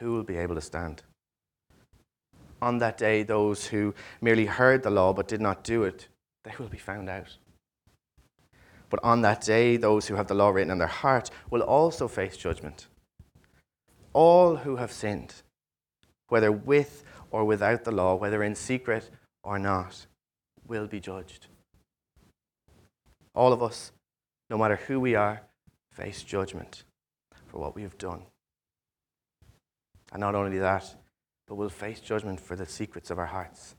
who 0.00 0.14
will 0.14 0.24
be 0.24 0.36
able 0.36 0.56
to 0.56 0.60
stand? 0.60 1.04
On 2.60 2.78
that 2.78 2.98
day, 2.98 3.22
those 3.22 3.68
who 3.68 3.94
merely 4.20 4.46
heard 4.46 4.82
the 4.82 4.90
law 4.90 5.12
but 5.12 5.28
did 5.28 5.40
not 5.40 5.62
do 5.62 5.84
it, 5.84 6.08
they 6.44 6.52
will 6.58 6.68
be 6.68 6.78
found 6.78 7.08
out. 7.08 7.36
But 8.88 9.00
on 9.04 9.22
that 9.22 9.40
day, 9.42 9.76
those 9.76 10.08
who 10.08 10.16
have 10.16 10.26
the 10.26 10.34
law 10.34 10.50
written 10.50 10.72
in 10.72 10.78
their 10.78 10.88
heart 10.88 11.30
will 11.48 11.62
also 11.62 12.08
face 12.08 12.36
judgment. 12.36 12.88
All 14.12 14.56
who 14.56 14.76
have 14.76 14.90
sinned, 14.90 15.34
whether 16.28 16.50
with 16.50 17.04
or 17.30 17.44
without 17.44 17.84
the 17.84 17.92
law, 17.92 18.16
whether 18.16 18.42
in 18.42 18.56
secret 18.56 19.10
or 19.44 19.58
not, 19.58 20.06
will 20.66 20.88
be 20.88 20.98
judged. 20.98 21.46
All 23.34 23.52
of 23.52 23.62
us, 23.62 23.92
no 24.48 24.58
matter 24.58 24.76
who 24.76 24.98
we 24.98 25.14
are, 25.14 25.42
face 25.92 26.24
judgment 26.24 26.82
for 27.46 27.58
what 27.58 27.76
we 27.76 27.82
have 27.82 27.98
done. 27.98 28.22
And 30.12 30.20
not 30.20 30.34
only 30.34 30.58
that, 30.58 30.96
but 31.46 31.54
we'll 31.54 31.68
face 31.68 32.00
judgment 32.00 32.40
for 32.40 32.56
the 32.56 32.66
secrets 32.66 33.10
of 33.10 33.18
our 33.18 33.26
hearts. 33.26 33.76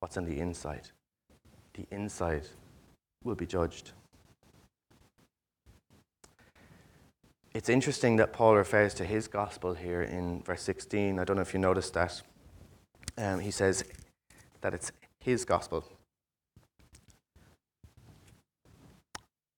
What's 0.00 0.16
on 0.16 0.24
the 0.24 0.40
inside? 0.40 0.88
The 1.78 1.86
inside 1.94 2.42
will 3.22 3.36
be 3.36 3.46
judged. 3.46 3.92
It's 7.54 7.68
interesting 7.68 8.16
that 8.16 8.32
Paul 8.32 8.56
refers 8.56 8.94
to 8.94 9.04
his 9.04 9.28
gospel 9.28 9.74
here 9.74 10.02
in 10.02 10.42
verse 10.42 10.62
16. 10.62 11.20
I 11.20 11.24
don't 11.24 11.36
know 11.36 11.42
if 11.42 11.54
you 11.54 11.60
noticed 11.60 11.94
that. 11.94 12.20
Um, 13.16 13.38
he 13.38 13.52
says 13.52 13.84
that 14.60 14.74
it's 14.74 14.90
his 15.20 15.44
gospel. 15.44 15.84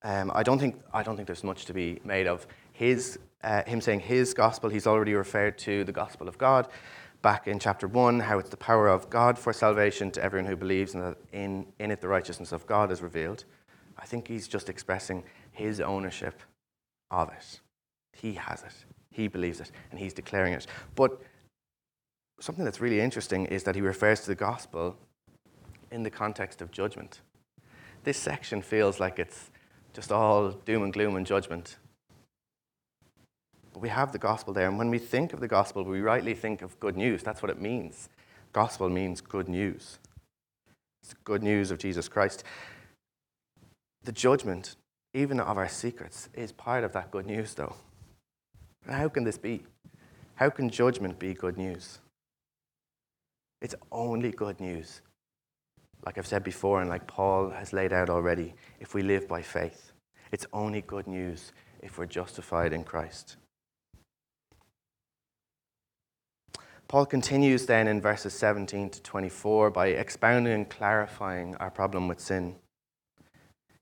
Um, 0.03 0.31
I 0.35 0.43
don't 0.43 0.59
think 0.59 0.77
I 0.93 1.03
don't 1.03 1.17
think 1.17 1.27
there's 1.27 1.45
much 1.45 1.65
to 1.67 1.73
be 1.73 2.01
made 2.05 2.27
of 2.27 2.47
his 2.73 3.19
uh, 3.43 3.63
him 3.65 3.81
saying 3.81 4.01
his 4.01 4.35
gospel. 4.35 4.69
He's 4.69 4.87
already 4.87 5.15
referred 5.15 5.57
to 5.61 5.85
the 5.85 5.93
gospel 5.93 6.29
of 6.29 6.37
God 6.37 6.69
back 7.23 7.47
in 7.47 7.59
chapter 7.59 7.87
one, 7.87 8.21
how 8.21 8.39
it's 8.39 8.51
the 8.51 8.57
power 8.57 8.89
of 8.89 9.11
God 9.11 9.39
for 9.39 9.53
salvation 9.53 10.11
to 10.13 10.23
everyone 10.23 10.49
who 10.49 10.57
believes, 10.57 10.95
and 10.95 11.03
that 11.03 11.17
in 11.33 11.67
in 11.79 11.91
it 11.91 12.01
the 12.01 12.09
righteousness 12.09 12.53
of 12.53 12.67
God 12.67 12.91
is 12.91 13.03
revealed. 13.03 13.45
I 13.99 14.07
think 14.07 14.29
he's 14.29 14.49
just 14.49 14.69
expressing 14.69 15.25
his 15.53 15.81
ownership 15.81 16.41
of 17.11 17.31
it. 17.31 17.61
He 18.13 18.35
has 18.35 18.63
it. 18.63 18.75
He 19.11 19.29
believes 19.29 19.61
it, 19.61 19.71
and 19.91 20.01
he's 20.01 20.15
declaring 20.15 20.55
it. 20.55 20.67
But 20.95 21.21
something 22.41 22.65
that's 22.65 22.81
really 22.81 23.01
interesting 23.01 23.47
is 23.47 23.65
that 23.65 23.75
he 23.75 23.81
refers 23.81 24.21
to 24.23 24.29
the 24.29 24.35
gospel 24.35 24.97
in 25.91 26.03
the 26.03 26.11
context 26.11 26.63
of 26.63 26.71
judgment. 26.71 27.21
This 28.05 28.17
section 28.17 28.63
feels 28.63 28.99
like 29.01 29.19
it's 29.19 29.51
just 29.93 30.11
all 30.13 30.53
doom 30.53 30.85
and 30.85 30.93
gloom 30.93 31.17
and 31.17 31.27
judgment. 31.27 31.77
But 33.73 33.81
we 33.81 33.89
have 33.89 34.13
the 34.13 34.19
gospel 34.19 34.53
there, 34.53 34.69
and 34.69 34.79
when 34.79 34.91
we 34.91 34.99
think 34.99 35.33
of 35.33 35.41
the 35.41 35.49
gospel, 35.49 35.85
we 35.85 36.01
rightly 36.01 36.35
think 36.35 36.63
of 36.63 36.79
good 36.81 36.97
news. 36.97 37.23
That's 37.23 37.43
what 37.43 37.51
it 37.51 37.61
means. 37.61 38.09
Gospel 38.53 38.89
means 38.89 39.21
good 39.21 39.49
news. 39.49 39.99
It's 41.03 41.15
good 41.25 41.43
news 41.43 41.71
of 41.71 41.79
Jesus 41.79 42.09
Christ. 42.09 42.45
The 44.03 44.13
judgment, 44.13 44.77
even 45.15 45.41
of 45.41 45.57
our 45.57 45.69
secrets, 45.69 46.29
is 46.35 46.53
part 46.53 46.85
of 46.85 46.93
that 46.93 47.11
good 47.11 47.27
news, 47.27 47.55
though. 47.55 47.77
How 48.89 49.09
can 49.09 49.25
this 49.25 49.39
be? 49.39 49.63
How 50.35 50.51
can 50.51 50.69
judgment 50.69 51.19
be 51.19 51.35
good 51.35 51.57
news? 51.57 51.99
It's 53.61 53.75
only 53.93 54.31
good 54.31 54.59
news 54.61 55.03
like 56.05 56.19
I've 56.19 56.27
said 56.27 56.45
before, 56.45 56.81
and 56.81 56.89
like 56.89 57.07
Paul 57.07 57.51
has 57.51 57.73
laid 57.73 57.93
out 57.93 58.09
already, 58.09 58.55
if 58.81 58.95
we 58.95 59.03
live 59.03 59.29
by 59.29 59.43
faith. 59.43 59.93
It's 60.33 60.47
only 60.53 60.83
good 60.83 61.07
news 61.07 61.53
if 61.83 61.99
we're 61.99 62.07
justified 62.07 62.73
in 62.73 62.85
Christ. 62.85 63.37
Paul 66.91 67.07
continues 67.07 67.67
then 67.67 67.87
in 67.87 68.01
verses 68.01 68.35
17 68.35 68.91
to 68.91 69.03
24 69.03 69.71
by 69.71 69.87
expounding 69.91 70.53
and 70.53 70.69
clarifying 70.69 71.55
our 71.61 71.71
problem 71.71 72.09
with 72.09 72.19
sin. 72.19 72.57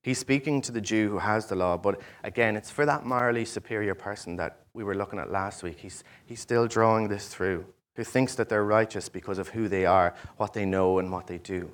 He's 0.03 0.19
speaking 0.19 0.61
to 0.61 0.73
the 0.73 0.83
Jew 0.83 1.09
who 1.09 1.17
has 1.17 1.47
the 1.47 1.57
law, 1.57 1.79
but 1.79 2.03
again, 2.23 2.55
it's 2.55 2.71
for 2.71 2.85
that 2.85 3.07
morally 3.07 3.47
superior 3.47 3.95
person 3.95 4.37
that 4.37 4.59
we 4.75 4.85
were 4.85 4.95
looking 4.95 5.19
at 5.19 5.33
last 5.33 5.63
week. 5.63 5.79
He's, 5.79 6.05
he's 6.27 6.41
still 6.41 6.67
drawing 6.67 7.09
this 7.09 7.29
through, 7.29 7.65
who 7.97 8.05
thinks 8.05 8.35
that 8.35 8.51
they're 8.51 8.63
righteous 8.63 9.09
because 9.09 9.39
of 9.39 9.49
who 9.49 9.69
they 9.69 9.87
are, 9.87 10.15
what 10.37 10.53
they 10.53 10.67
know, 10.67 10.99
and 10.99 11.11
what 11.11 11.29
they 11.29 11.39
do. 11.39 11.71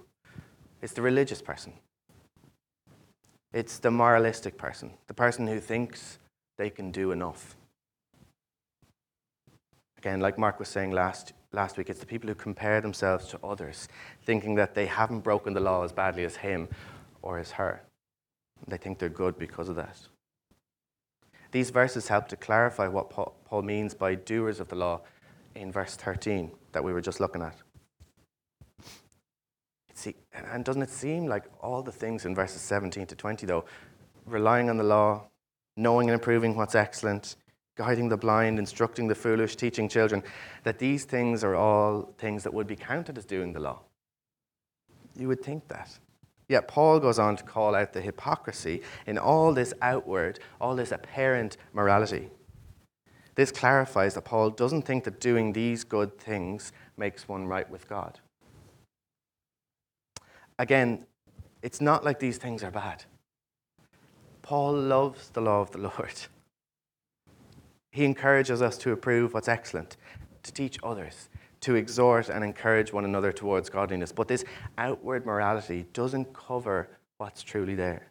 It's 0.83 0.93
the 0.93 1.03
religious 1.03 1.43
person. 1.43 1.73
It's 3.53 3.81
the 3.81 3.91
moralistic 3.91 4.57
person, 4.57 4.93
the 5.09 5.15
person 5.15 5.49
who 5.49 5.59
thinks 5.59 6.21
they 6.59 6.71
can 6.71 6.93
do 6.93 7.11
enough. 7.11 7.57
Again, 10.05 10.21
like 10.21 10.37
Mark 10.37 10.59
was 10.59 10.69
saying 10.69 10.91
last, 10.91 11.33
last 11.53 11.79
week, 11.79 11.89
it's 11.89 12.01
the 12.01 12.05
people 12.05 12.29
who 12.29 12.35
compare 12.35 12.83
themselves 12.83 13.27
to 13.29 13.39
others, 13.43 13.89
thinking 14.23 14.55
that 14.57 14.75
they 14.75 14.85
haven't 14.85 15.21
broken 15.21 15.55
the 15.55 15.61
law 15.61 15.83
as 15.83 15.93
badly 15.93 16.25
as 16.25 16.37
him 16.37 16.69
or 17.23 17.39
as 17.39 17.53
her. 17.53 17.81
They 18.69 18.77
think 18.77 18.99
they're 18.99 19.09
good 19.09 19.39
because 19.39 19.71
of 19.71 19.77
that. 19.77 19.97
These 21.53 21.71
verses 21.71 22.09
help 22.09 22.29
to 22.29 22.37
clarify 22.37 22.87
what 22.87 23.09
Paul 23.09 23.63
means 23.63 23.95
by 23.95 24.15
doers 24.15 24.61
of 24.61 24.69
the 24.69 24.77
law 24.77 25.01
in 25.55 25.73
verse 25.73 25.97
13 25.97 26.51
that 26.73 26.85
we 26.85 26.93
were 26.93 27.01
just 27.01 27.19
looking 27.19 27.41
at. 27.41 27.57
See, 29.95 30.17
and 30.53 30.67
doesn't 30.67 30.83
it 30.83 30.91
seem 30.91 31.29
like 31.29 31.45
all 31.63 31.81
the 31.81 31.93
things 31.93 32.27
in 32.27 32.35
verses 32.35 32.61
17 32.61 33.07
to 33.07 33.17
20, 33.17 33.47
though, 33.47 33.65
relying 34.27 34.69
on 34.69 34.77
the 34.77 34.85
law, 34.85 35.23
knowing 35.79 36.11
and 36.11 36.15
improving 36.15 36.57
what's 36.57 36.75
excellent, 36.75 37.37
guiding 37.77 38.09
the 38.09 38.17
blind, 38.17 38.59
instructing 38.59 39.09
the 39.09 39.15
foolish, 39.15 39.57
teaching 39.57 39.89
children, 39.89 40.23
that 40.63 40.79
these 40.79 41.05
things 41.05 41.43
are 41.43 41.55
all 41.55 42.15
things 42.19 42.43
that 42.45 42.55
would 42.55 42.67
be 42.67 42.77
counted 42.77 43.19
as 43.19 43.25
doing 43.25 43.53
the 43.53 43.61
law? 43.61 43.81
You 45.17 45.29
would 45.29 45.43
think 45.43 45.69
that. 45.69 45.99
Yet 46.49 46.69
Paul 46.69 47.01
goes 47.01 47.19
on 47.19 47.37
to 47.37 47.45
call 47.45 47.75
out 47.75 47.93
the 47.93 48.01
hypocrisy 48.01 48.83
in 49.07 49.17
all 49.17 49.53
this 49.55 49.73
outward, 49.81 50.41
all 50.61 50.77
this 50.77 50.93
apparent 50.93 51.57
morality. 51.73 52.31
This 53.35 53.51
clarifies 53.51 54.15
that 54.15 54.25
Paul 54.25 54.51
doesn't 54.51 54.83
think 54.83 55.05
that 55.05 55.21
doing 55.21 55.53
these 55.53 55.85
good 55.85 56.19
things 56.19 56.73
makes 56.97 57.27
one 57.27 57.47
right 57.47 57.69
with 57.69 57.89
God 57.89 58.21
again, 60.59 61.07
it's 61.63 61.81
not 61.81 62.05
like 62.05 62.19
these 62.19 62.39
things 62.39 62.63
are 62.63 62.71
bad. 62.71 63.05
Paul 64.43 64.75
loves 64.75 65.31
the 65.31 65.41
law 65.41 65.61
of 65.61 65.71
the 65.71 65.79
Lord. 65.89 66.15
He 67.95 68.05
encourages 68.05 68.61
us 68.61 68.77
to 68.79 68.91
approve 68.91 69.35
what's 69.35 69.47
excellent, 69.47 69.97
to 70.43 70.53
teach 70.53 70.79
others, 70.83 71.29
to 71.61 71.77
exhort 71.77 72.29
and 72.29 72.45
encourage 72.45 72.93
one 72.93 73.05
another 73.05 73.31
towards 73.31 73.71
godliness. 73.71 74.11
But 74.11 74.27
this 74.27 74.45
outward 74.77 75.25
morality 75.25 75.87
doesn't 75.93 76.33
cover 76.33 76.89
what's 77.19 77.45
truly 77.45 77.77
there. 77.77 78.09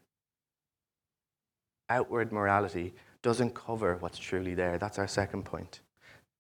Outward 1.90 2.32
morality 2.32 2.94
doesn't 3.22 3.54
cover 3.56 3.98
what's 3.98 4.18
truly 4.18 4.54
there. 4.54 4.78
That's 4.78 5.00
our 5.00 5.08
second 5.08 5.44
point. 5.44 5.82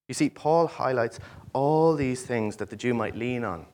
You 0.07 0.13
see, 0.13 0.29
Paul 0.29 0.67
highlights 0.67 1.19
all 1.51 1.97
these 1.97 2.25
things 2.25 2.55
that 2.55 2.69
the 2.69 2.77
Jew 2.77 2.93
might 2.93 3.17
lean 3.17 3.43
on 3.43 3.65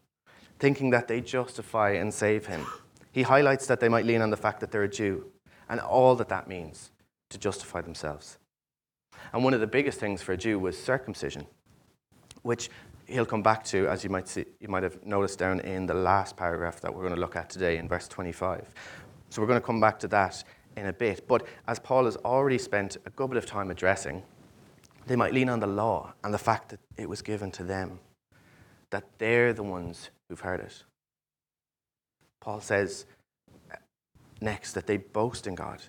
thinking 0.58 0.90
that 0.90 1.08
they 1.08 1.22
justify 1.22 1.92
and 1.92 2.12
save 2.12 2.48
him. 2.48 2.66
He 3.12 3.22
highlights 3.22 3.68
that 3.68 3.80
they 3.80 3.88
might 3.88 4.08
lean 4.08 4.22
on 4.22 4.32
the 4.32 4.36
fact 4.36 4.62
that 4.62 4.72
they're 4.72 4.82
a 4.82 4.90
Jew 4.90 5.28
and 5.70 5.80
all 5.80 6.16
that 6.16 6.30
that 6.30 6.48
means 6.48 6.90
to 7.30 7.38
justify 7.38 7.82
themselves. 7.82 8.39
And 9.34 9.44
one 9.44 9.54
of 9.54 9.60
the 9.60 9.68
biggest 9.68 10.00
things 10.00 10.22
for 10.22 10.34
a 10.34 10.38
Jew 10.38 10.60
was 10.60 10.82
circumcision, 10.82 11.46
which 12.42 12.70
he'll 13.08 13.26
come 13.26 13.42
back 13.42 13.64
to, 13.66 13.88
as 13.88 14.04
you 14.04 14.10
might, 14.10 14.28
see, 14.28 14.46
you 14.60 14.68
might 14.68 14.84
have 14.84 15.06
noticed 15.06 15.40
down 15.40 15.60
in 15.62 15.86
the 15.86 15.94
last 15.94 16.38
paragraph 16.38 16.82
that 16.82 16.94
we're 16.94 17.02
going 17.02 17.16
to 17.16 17.20
look 17.20 17.36
at 17.36 17.50
today 17.50 17.78
in 17.78 17.88
verse 17.88 18.08
25. 18.08 18.74
So 19.30 19.42
we're 19.42 19.48
going 19.48 19.60
to 19.60 19.66
come 19.66 19.80
back 19.80 20.00
to 20.00 20.08
that 20.10 20.44
in 20.78 20.88
a 20.88 20.94
bit. 20.94 21.28
But 21.28 21.46
as 21.68 21.80
Paul 21.80 22.06
has 22.06 22.18
already 22.18 22.58
spent 22.58 22.98
a 23.06 23.10
good 23.12 23.30
bit 23.30 23.38
of 23.38 23.46
time 23.46 23.72
addressing, 23.72 24.24
they 25.08 25.16
might 25.16 25.34
lean 25.34 25.50
on 25.50 25.60
the 25.60 25.68
law 25.68 26.14
and 26.24 26.34
the 26.34 26.38
fact 26.38 26.70
that 26.70 26.80
it 26.98 27.10
was 27.10 27.22
given 27.22 27.52
to 27.52 27.64
them, 27.64 28.00
that 28.92 29.04
they're 29.18 29.54
the 29.54 29.64
ones 29.64 30.10
who've 30.28 30.40
heard 30.40 30.60
it. 30.60 30.84
Paul 32.40 32.62
says 32.62 33.06
next 34.42 34.74
that 34.74 34.88
they 34.88 34.98
boast 34.98 35.48
in 35.48 35.56
God. 35.56 35.82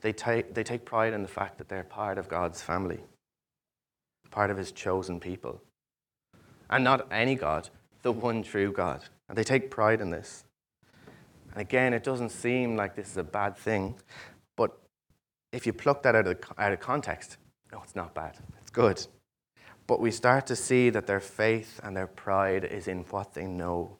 They 0.00 0.12
take, 0.12 0.54
they 0.54 0.62
take 0.62 0.84
pride 0.84 1.12
in 1.12 1.22
the 1.22 1.28
fact 1.28 1.58
that 1.58 1.68
they're 1.68 1.84
part 1.84 2.18
of 2.18 2.28
God's 2.28 2.62
family, 2.62 3.00
part 4.30 4.50
of 4.50 4.56
his 4.56 4.72
chosen 4.72 5.18
people. 5.18 5.60
And 6.70 6.84
not 6.84 7.08
any 7.10 7.34
God, 7.34 7.68
the 8.02 8.12
one 8.12 8.42
true 8.42 8.72
God. 8.72 9.04
And 9.28 9.36
they 9.36 9.44
take 9.44 9.70
pride 9.70 10.00
in 10.00 10.10
this. 10.10 10.44
And 11.52 11.60
again, 11.60 11.92
it 11.94 12.04
doesn't 12.04 12.30
seem 12.30 12.76
like 12.76 12.94
this 12.94 13.10
is 13.10 13.16
a 13.16 13.24
bad 13.24 13.56
thing, 13.56 13.96
but 14.56 14.78
if 15.52 15.66
you 15.66 15.72
pluck 15.72 16.02
that 16.02 16.14
out 16.14 16.26
of, 16.26 16.38
out 16.58 16.72
of 16.72 16.80
context, 16.80 17.38
no, 17.72 17.80
it's 17.82 17.96
not 17.96 18.14
bad. 18.14 18.36
It's 18.60 18.70
good. 18.70 19.04
But 19.86 20.00
we 20.00 20.10
start 20.10 20.46
to 20.48 20.56
see 20.56 20.90
that 20.90 21.06
their 21.06 21.20
faith 21.20 21.80
and 21.82 21.96
their 21.96 22.06
pride 22.06 22.64
is 22.64 22.88
in 22.88 23.00
what 23.04 23.32
they 23.34 23.46
know. 23.46 23.96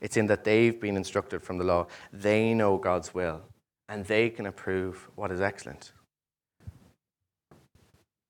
It's 0.00 0.16
in 0.16 0.26
that 0.28 0.44
they've 0.44 0.80
been 0.80 0.96
instructed 0.96 1.42
from 1.42 1.58
the 1.58 1.64
law. 1.64 1.88
They 2.12 2.54
know 2.54 2.78
God's 2.78 3.12
will, 3.12 3.42
and 3.88 4.04
they 4.04 4.30
can 4.30 4.46
approve 4.46 5.08
what 5.14 5.30
is 5.30 5.40
excellent. 5.40 5.92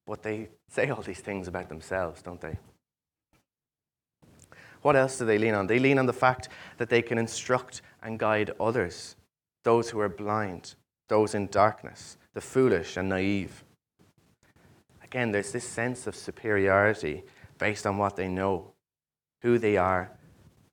But 0.07 0.23
they 0.23 0.49
say 0.69 0.91
all 0.91 1.03
these 1.03 1.21
things 1.21 1.49
about 1.49 1.69
themselves, 1.69 2.23
don't 2.23 2.41
they? 2.41 2.59
What 4.83 4.95
else 4.95 5.19
do 5.19 5.25
they 5.25 5.39
lean 5.39 5.55
on? 5.55 5.67
They 5.67 5.81
lean 5.81 5.99
on 5.99 6.07
the 6.07 6.13
fact 6.13 6.49
that 6.79 6.89
they 6.89 7.03
can 7.03 7.19
instruct 7.19 7.83
and 8.03 8.19
guide 8.19 8.53
others, 8.61 9.17
those 9.65 9.91
who 9.91 9.99
are 9.99 10.09
blind, 10.09 10.75
those 11.09 11.35
in 11.35 11.49
darkness, 11.49 12.19
the 12.35 12.41
foolish 12.41 12.97
and 12.97 13.09
naive. 13.09 13.65
Again, 15.03 15.33
there's 15.33 15.53
this 15.53 15.67
sense 15.67 16.07
of 16.07 16.15
superiority 16.15 17.25
based 17.59 17.87
on 17.87 17.97
what 17.97 18.17
they 18.17 18.29
know, 18.29 18.73
who 19.43 19.59
they 19.59 19.77
are, 19.77 20.11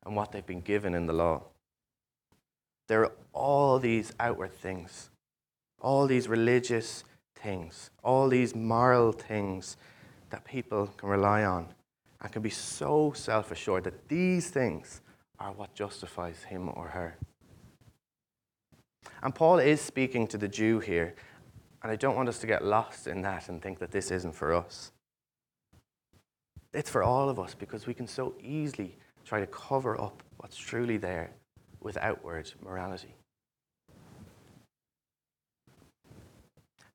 and 0.05 0.15
what 0.15 0.31
they've 0.31 0.45
been 0.45 0.61
given 0.61 0.93
in 0.93 1.07
the 1.07 1.13
law. 1.13 1.43
There 2.87 3.05
are 3.05 3.11
all 3.33 3.79
these 3.79 4.13
outward 4.19 4.53
things, 4.53 5.09
all 5.81 6.07
these 6.07 6.27
religious 6.27 7.03
things, 7.35 7.89
all 8.03 8.29
these 8.29 8.55
moral 8.55 9.11
things 9.11 9.77
that 10.29 10.45
people 10.45 10.87
can 10.97 11.09
rely 11.09 11.43
on 11.43 11.67
and 12.21 12.31
can 12.31 12.41
be 12.41 12.49
so 12.49 13.11
self 13.15 13.51
assured 13.51 13.83
that 13.83 14.07
these 14.07 14.49
things 14.49 15.01
are 15.39 15.51
what 15.51 15.73
justifies 15.75 16.43
him 16.43 16.69
or 16.73 16.87
her. 16.87 17.17
And 19.21 19.35
Paul 19.35 19.59
is 19.59 19.81
speaking 19.81 20.27
to 20.27 20.37
the 20.37 20.47
Jew 20.47 20.79
here, 20.79 21.15
and 21.81 21.91
I 21.91 21.95
don't 21.95 22.15
want 22.15 22.29
us 22.29 22.39
to 22.39 22.47
get 22.47 22.63
lost 22.63 23.07
in 23.07 23.21
that 23.23 23.49
and 23.49 23.61
think 23.61 23.79
that 23.79 23.91
this 23.91 24.11
isn't 24.11 24.35
for 24.35 24.53
us. 24.53 24.91
It's 26.73 26.89
for 26.89 27.03
all 27.03 27.29
of 27.29 27.39
us 27.39 27.53
because 27.53 27.85
we 27.85 27.93
can 27.93 28.07
so 28.07 28.33
easily 28.41 28.97
try 29.25 29.39
to 29.39 29.47
cover 29.47 29.99
up 29.99 30.23
what's 30.37 30.57
truly 30.57 30.97
there 30.97 31.31
with 31.81 31.97
outward 31.97 32.51
morality. 32.63 33.15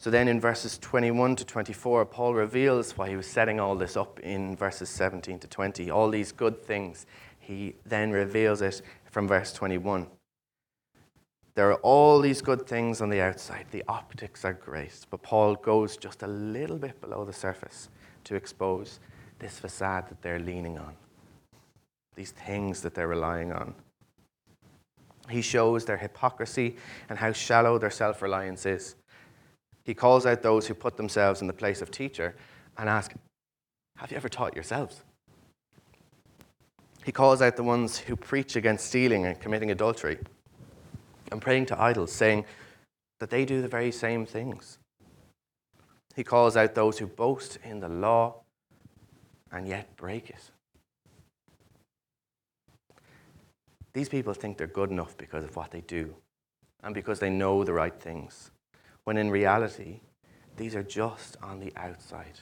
So 0.00 0.10
then 0.10 0.28
in 0.28 0.40
verses 0.40 0.78
21 0.78 1.36
to 1.36 1.44
24, 1.44 2.06
Paul 2.06 2.34
reveals 2.34 2.96
why 2.96 3.08
he 3.08 3.16
was 3.16 3.26
setting 3.26 3.58
all 3.58 3.74
this 3.74 3.96
up 3.96 4.20
in 4.20 4.54
verses 4.54 4.88
17 4.88 5.40
to 5.40 5.48
20. 5.48 5.90
All 5.90 6.08
these 6.08 6.30
good 6.30 6.62
things, 6.62 7.04
he 7.40 7.74
then 7.84 8.12
reveals 8.12 8.62
it 8.62 8.80
from 9.10 9.26
verse 9.26 9.52
21. 9.52 10.06
There 11.56 11.72
are 11.72 11.80
all 11.82 12.20
these 12.20 12.40
good 12.40 12.68
things 12.68 13.00
on 13.00 13.10
the 13.10 13.20
outside. 13.20 13.66
The 13.72 13.82
optics 13.88 14.44
are 14.44 14.52
great. 14.52 15.04
But 15.10 15.22
Paul 15.22 15.56
goes 15.56 15.96
just 15.96 16.22
a 16.22 16.28
little 16.28 16.78
bit 16.78 17.00
below 17.00 17.24
the 17.24 17.32
surface 17.32 17.88
to 18.22 18.36
expose 18.36 19.00
this 19.40 19.58
facade 19.58 20.08
that 20.08 20.22
they're 20.22 20.38
leaning 20.38 20.78
on, 20.78 20.94
these 22.14 22.30
things 22.30 22.82
that 22.82 22.94
they're 22.94 23.08
relying 23.08 23.52
on. 23.52 23.74
He 25.28 25.42
shows 25.42 25.84
their 25.84 25.96
hypocrisy 25.96 26.76
and 27.08 27.18
how 27.18 27.32
shallow 27.32 27.78
their 27.78 27.90
self 27.90 28.22
reliance 28.22 28.64
is. 28.64 28.94
He 29.88 29.94
calls 29.94 30.26
out 30.26 30.42
those 30.42 30.66
who 30.66 30.74
put 30.74 30.98
themselves 30.98 31.40
in 31.40 31.46
the 31.46 31.54
place 31.54 31.80
of 31.80 31.90
teacher 31.90 32.36
and 32.76 32.90
ask, 32.90 33.14
Have 33.96 34.10
you 34.10 34.18
ever 34.18 34.28
taught 34.28 34.54
yourselves? 34.54 35.02
He 37.06 37.10
calls 37.10 37.40
out 37.40 37.56
the 37.56 37.62
ones 37.62 37.96
who 37.96 38.14
preach 38.14 38.54
against 38.54 38.84
stealing 38.84 39.24
and 39.24 39.40
committing 39.40 39.70
adultery 39.70 40.18
and 41.32 41.40
praying 41.40 41.64
to 41.66 41.80
idols, 41.80 42.12
saying 42.12 42.44
that 43.18 43.30
they 43.30 43.46
do 43.46 43.62
the 43.62 43.68
very 43.68 43.90
same 43.90 44.26
things. 44.26 44.78
He 46.14 46.22
calls 46.22 46.54
out 46.54 46.74
those 46.74 46.98
who 46.98 47.06
boast 47.06 47.56
in 47.64 47.80
the 47.80 47.88
law 47.88 48.42
and 49.50 49.66
yet 49.66 49.96
break 49.96 50.28
it. 50.28 50.50
These 53.94 54.10
people 54.10 54.34
think 54.34 54.58
they're 54.58 54.66
good 54.66 54.90
enough 54.90 55.16
because 55.16 55.44
of 55.44 55.56
what 55.56 55.70
they 55.70 55.80
do 55.80 56.14
and 56.82 56.94
because 56.94 57.20
they 57.20 57.30
know 57.30 57.64
the 57.64 57.72
right 57.72 57.98
things 57.98 58.50
when 59.08 59.16
in 59.16 59.30
reality, 59.30 60.00
these 60.58 60.76
are 60.76 60.82
just 60.82 61.38
on 61.42 61.60
the 61.60 61.72
outside. 61.76 62.40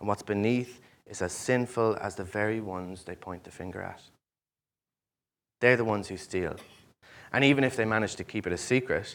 And 0.00 0.08
what's 0.08 0.24
beneath 0.24 0.80
is 1.06 1.22
as 1.22 1.30
sinful 1.30 1.96
as 2.00 2.16
the 2.16 2.24
very 2.24 2.60
ones 2.60 3.04
they 3.04 3.14
point 3.14 3.44
the 3.44 3.52
finger 3.52 3.80
at. 3.80 4.02
They're 5.60 5.76
the 5.76 5.84
ones 5.84 6.08
who 6.08 6.16
steal. 6.16 6.56
And 7.32 7.44
even 7.44 7.62
if 7.62 7.76
they 7.76 7.84
manage 7.84 8.16
to 8.16 8.24
keep 8.24 8.44
it 8.44 8.52
a 8.52 8.56
secret, 8.56 9.14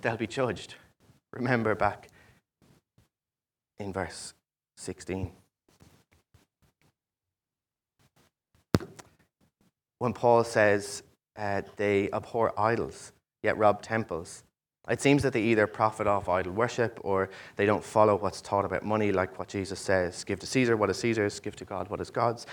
they'll 0.00 0.16
be 0.16 0.26
judged. 0.26 0.76
Remember 1.34 1.74
back 1.74 2.08
in 3.78 3.92
verse 3.92 4.32
16. 4.78 5.30
When 9.98 10.14
Paul 10.14 10.42
says 10.42 11.02
uh, 11.36 11.60
they 11.76 12.08
abhor 12.14 12.58
idols, 12.58 13.12
yet 13.42 13.58
rob 13.58 13.82
temples, 13.82 14.42
it 14.90 15.00
seems 15.00 15.22
that 15.22 15.32
they 15.32 15.42
either 15.42 15.66
profit 15.66 16.06
off 16.06 16.28
idol 16.28 16.52
worship 16.52 16.98
or 17.02 17.30
they 17.56 17.66
don't 17.66 17.84
follow 17.84 18.16
what's 18.16 18.40
taught 18.40 18.64
about 18.64 18.84
money, 18.84 19.12
like 19.12 19.38
what 19.38 19.48
Jesus 19.48 19.78
says 19.78 20.24
give 20.24 20.40
to 20.40 20.46
Caesar 20.46 20.76
what 20.76 20.90
is 20.90 20.98
Caesar's, 20.98 21.40
give 21.40 21.56
to 21.56 21.64
God 21.64 21.88
what 21.88 22.00
is 22.00 22.10
God's. 22.10 22.46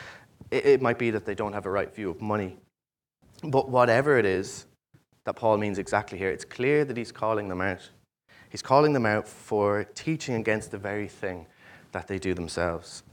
It, 0.52 0.66
it 0.66 0.82
might 0.82 1.00
be 1.00 1.10
that 1.12 1.26
they 1.26 1.36
don't 1.36 1.54
have 1.54 1.66
a 1.66 1.72
right 1.72 1.94
view 1.94 2.10
of 2.10 2.22
money. 2.22 2.58
But 3.44 3.70
whatever 3.70 4.18
it 4.18 4.26
is 4.26 4.66
that 5.26 5.36
Paul 5.36 5.58
means 5.58 5.78
exactly 5.78 6.18
here, 6.18 6.30
it's 6.30 6.46
clear 6.46 6.86
that 6.86 6.96
he's 6.96 7.12
calling 7.12 7.50
them 7.50 7.62
out. 7.62 7.90
He's 8.50 8.62
calling 8.62 8.94
them 8.94 9.06
out 9.06 9.28
for 9.28 9.84
teaching 9.96 10.36
against 10.36 10.72
the 10.72 10.78
very 10.78 11.08
thing 11.08 11.46
that 11.92 12.08
they 12.08 12.18
do 12.18 12.34
themselves. 12.34 13.04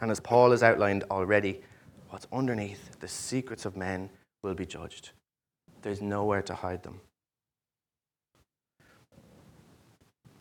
And 0.00 0.10
as 0.10 0.18
Paul 0.18 0.50
has 0.50 0.62
outlined 0.62 1.04
already, 1.10 1.60
what's 2.08 2.26
underneath 2.32 2.98
the 3.00 3.08
secrets 3.08 3.64
of 3.64 3.76
men 3.76 4.10
will 4.42 4.54
be 4.54 4.66
judged. 4.66 5.10
There's 5.82 6.00
nowhere 6.00 6.42
to 6.42 6.54
hide 6.54 6.82
them. 6.82 7.00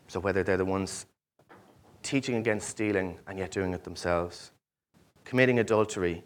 So, 0.10 0.20
whether 0.20 0.42
they're 0.42 0.58
the 0.58 0.66
ones 0.66 1.06
teaching 2.02 2.36
against 2.36 2.68
stealing 2.68 3.20
and 3.28 3.38
yet 3.38 3.52
doing 3.52 3.76
it 3.76 3.84
themselves, 3.84 4.52
committing 5.24 5.60
adultery, 5.60 6.24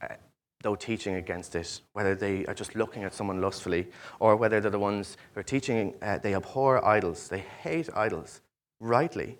uh, 0.00 0.14
though 0.62 0.74
teaching 0.74 1.16
against 1.16 1.54
it, 1.54 1.82
whether 1.92 2.14
they 2.14 2.46
are 2.46 2.54
just 2.54 2.74
looking 2.74 3.04
at 3.04 3.12
someone 3.12 3.42
lustfully, 3.42 3.88
or 4.18 4.34
whether 4.34 4.60
they're 4.60 4.70
the 4.70 4.78
ones 4.78 5.18
who 5.34 5.40
are 5.40 5.42
teaching, 5.44 5.94
uh, 6.00 6.16
they 6.16 6.34
abhor 6.34 6.82
idols, 6.82 7.28
they 7.28 7.44
hate 7.62 7.90
idols, 7.94 8.40
rightly, 8.80 9.36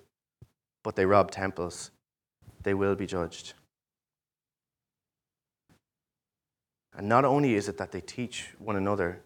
but 0.85 0.94
they 0.94 1.07
rob 1.07 1.31
temples, 1.31 1.90
they 2.62 2.75
will 2.75 2.94
be 2.94 3.07
judged. 3.07 3.55
And 6.94 7.09
not 7.09 7.25
only 7.25 7.55
is 7.55 7.71
it 7.71 7.79
that 7.79 7.90
they 7.90 8.03
teach 8.03 8.51
one 8.59 8.77
another 8.77 9.23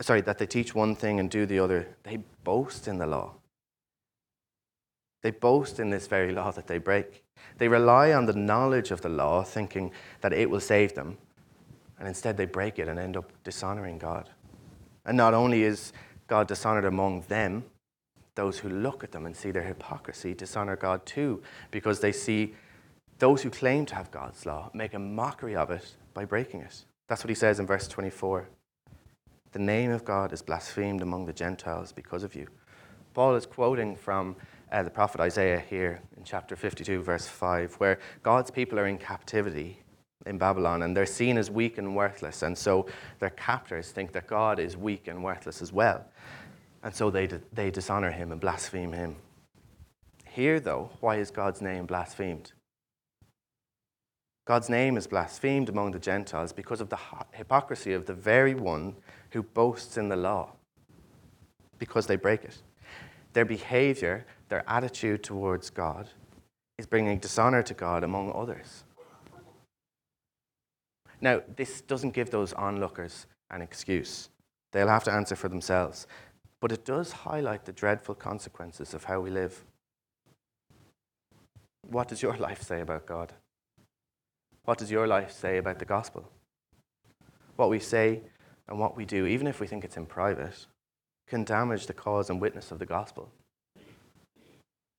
sorry, 0.00 0.20
that 0.22 0.38
they 0.38 0.46
teach 0.46 0.74
one 0.74 0.96
thing 0.96 1.20
and 1.20 1.30
do 1.30 1.46
the 1.46 1.58
other, 1.58 1.88
they 2.02 2.18
boast 2.42 2.88
in 2.88 2.98
the 2.98 3.06
law. 3.06 3.34
They 5.22 5.30
boast 5.30 5.80
in 5.80 5.90
this 5.90 6.06
very 6.06 6.32
law 6.32 6.50
that 6.52 6.66
they 6.66 6.78
break. 6.78 7.24
They 7.58 7.68
rely 7.68 8.12
on 8.12 8.26
the 8.26 8.34
knowledge 8.34 8.90
of 8.90 9.00
the 9.00 9.08
law, 9.08 9.42
thinking 9.42 9.92
that 10.20 10.32
it 10.32 10.50
will 10.50 10.60
save 10.60 10.94
them, 10.94 11.16
and 11.98 12.08
instead 12.08 12.36
they 12.36 12.46
break 12.46 12.78
it 12.78 12.88
and 12.88 12.98
end 12.98 13.16
up 13.16 13.32
dishonoring 13.42 13.98
God. 13.98 14.28
And 15.06 15.16
not 15.16 15.34
only 15.34 15.62
is 15.62 15.92
God 16.26 16.48
dishonored 16.48 16.84
among 16.84 17.22
them, 17.22 17.64
those 18.34 18.58
who 18.58 18.68
look 18.68 19.04
at 19.04 19.12
them 19.12 19.26
and 19.26 19.36
see 19.36 19.50
their 19.50 19.62
hypocrisy 19.62 20.34
dishonor 20.34 20.76
God 20.76 21.06
too, 21.06 21.42
because 21.70 22.00
they 22.00 22.12
see 22.12 22.54
those 23.18 23.42
who 23.42 23.50
claim 23.50 23.86
to 23.86 23.94
have 23.94 24.10
God's 24.10 24.44
law 24.44 24.70
make 24.74 24.94
a 24.94 24.98
mockery 24.98 25.54
of 25.54 25.70
it 25.70 25.94
by 26.14 26.24
breaking 26.24 26.60
it. 26.60 26.84
That's 27.08 27.22
what 27.22 27.28
he 27.28 27.34
says 27.34 27.60
in 27.60 27.66
verse 27.66 27.86
24. 27.86 28.48
The 29.54 29.60
name 29.60 29.92
of 29.92 30.04
God 30.04 30.32
is 30.32 30.42
blasphemed 30.42 31.00
among 31.00 31.26
the 31.26 31.32
Gentiles 31.32 31.92
because 31.92 32.24
of 32.24 32.34
you. 32.34 32.48
Paul 33.12 33.36
is 33.36 33.46
quoting 33.46 33.94
from 33.94 34.34
uh, 34.72 34.82
the 34.82 34.90
prophet 34.90 35.20
Isaiah 35.20 35.60
here 35.60 36.00
in 36.16 36.24
chapter 36.24 36.56
52, 36.56 37.00
verse 37.02 37.28
5, 37.28 37.74
where 37.74 38.00
God's 38.24 38.50
people 38.50 38.80
are 38.80 38.88
in 38.88 38.98
captivity 38.98 39.80
in 40.26 40.38
Babylon 40.38 40.82
and 40.82 40.96
they're 40.96 41.06
seen 41.06 41.38
as 41.38 41.52
weak 41.52 41.78
and 41.78 41.94
worthless. 41.94 42.42
And 42.42 42.58
so 42.58 42.86
their 43.20 43.30
captors 43.30 43.92
think 43.92 44.10
that 44.10 44.26
God 44.26 44.58
is 44.58 44.76
weak 44.76 45.06
and 45.06 45.22
worthless 45.22 45.62
as 45.62 45.72
well. 45.72 46.04
And 46.82 46.92
so 46.92 47.08
they, 47.08 47.28
they 47.52 47.70
dishonor 47.70 48.10
him 48.10 48.32
and 48.32 48.40
blaspheme 48.40 48.92
him. 48.92 49.14
Here, 50.26 50.58
though, 50.58 50.90
why 50.98 51.18
is 51.18 51.30
God's 51.30 51.62
name 51.62 51.86
blasphemed? 51.86 52.50
God's 54.44 54.68
name 54.68 54.96
is 54.96 55.06
blasphemed 55.06 55.70
among 55.70 55.92
the 55.92 55.98
Gentiles 55.98 56.52
because 56.52 56.80
of 56.80 56.90
the 56.90 56.98
hypocrisy 57.32 57.94
of 57.94 58.04
the 58.04 58.12
very 58.12 58.54
one 58.54 58.94
who 59.30 59.42
boasts 59.42 59.96
in 59.96 60.08
the 60.08 60.16
law, 60.16 60.52
because 61.78 62.06
they 62.06 62.16
break 62.16 62.44
it. 62.44 62.58
Their 63.32 63.46
behavior, 63.46 64.26
their 64.48 64.62
attitude 64.68 65.22
towards 65.22 65.70
God, 65.70 66.08
is 66.78 66.86
bringing 66.86 67.18
dishonor 67.18 67.62
to 67.62 67.74
God 67.74 68.04
among 68.04 68.32
others. 68.32 68.84
Now, 71.20 71.40
this 71.56 71.80
doesn't 71.80 72.12
give 72.12 72.30
those 72.30 72.52
onlookers 72.52 73.26
an 73.50 73.62
excuse. 73.62 74.28
They'll 74.72 74.88
have 74.88 75.04
to 75.04 75.12
answer 75.12 75.36
for 75.36 75.48
themselves. 75.48 76.06
But 76.60 76.72
it 76.72 76.84
does 76.84 77.12
highlight 77.12 77.64
the 77.64 77.72
dreadful 77.72 78.14
consequences 78.14 78.92
of 78.92 79.04
how 79.04 79.20
we 79.20 79.30
live. 79.30 79.64
What 81.82 82.08
does 82.08 82.22
your 82.22 82.36
life 82.48 82.62
say 82.62 82.80
about 82.80 83.06
God? 83.06 83.32
What 84.64 84.78
does 84.78 84.90
your 84.90 85.06
life 85.06 85.32
say 85.32 85.58
about 85.58 85.78
the 85.78 85.84
gospel? 85.84 86.28
What 87.56 87.70
we 87.70 87.78
say 87.78 88.20
and 88.68 88.78
what 88.78 88.96
we 88.96 89.04
do, 89.04 89.26
even 89.26 89.46
if 89.46 89.60
we 89.60 89.66
think 89.66 89.84
it's 89.84 89.96
in 89.96 90.06
private, 90.06 90.66
can 91.28 91.44
damage 91.44 91.86
the 91.86 91.92
cause 91.92 92.30
and 92.30 92.40
witness 92.40 92.70
of 92.70 92.78
the 92.78 92.86
gospel. 92.86 93.30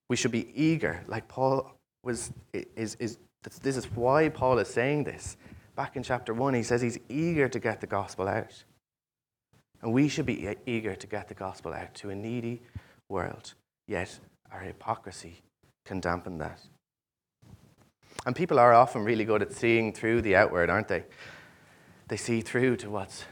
We 0.09 0.15
should 0.15 0.31
be 0.31 0.49
eager, 0.53 1.03
like 1.07 1.27
Paul 1.27 1.71
was, 2.03 2.31
is, 2.53 2.95
is, 2.99 3.17
this 3.61 3.77
is 3.77 3.85
why 3.91 4.29
Paul 4.29 4.59
is 4.59 4.67
saying 4.67 5.03
this 5.03 5.37
back 5.75 5.95
in 5.95 6.03
chapter 6.03 6.33
1, 6.33 6.53
he 6.53 6.63
says 6.63 6.81
he's 6.81 6.99
eager 7.09 7.49
to 7.49 7.59
get 7.59 7.81
the 7.81 7.87
gospel 7.87 8.27
out. 8.27 8.63
And 9.81 9.93
we 9.93 10.07
should 10.07 10.25
be 10.25 10.55
eager 10.65 10.95
to 10.95 11.07
get 11.07 11.27
the 11.27 11.33
gospel 11.33 11.73
out 11.73 11.93
to 11.95 12.09
a 12.09 12.15
needy 12.15 12.61
world. 13.09 13.53
Yet 13.87 14.17
our 14.51 14.61
hypocrisy 14.61 15.41
can 15.85 15.99
dampen 15.99 16.37
that. 16.39 16.59
And 18.25 18.35
people 18.35 18.59
are 18.59 18.73
often 18.73 19.03
really 19.03 19.25
good 19.25 19.41
at 19.41 19.51
seeing 19.51 19.93
through 19.93 20.21
the 20.21 20.35
outward, 20.35 20.69
aren't 20.69 20.87
they? 20.87 21.03
They 22.07 22.17
see 22.17 22.41
through 22.41 22.77
to 22.77 22.89
what's, 22.89 23.25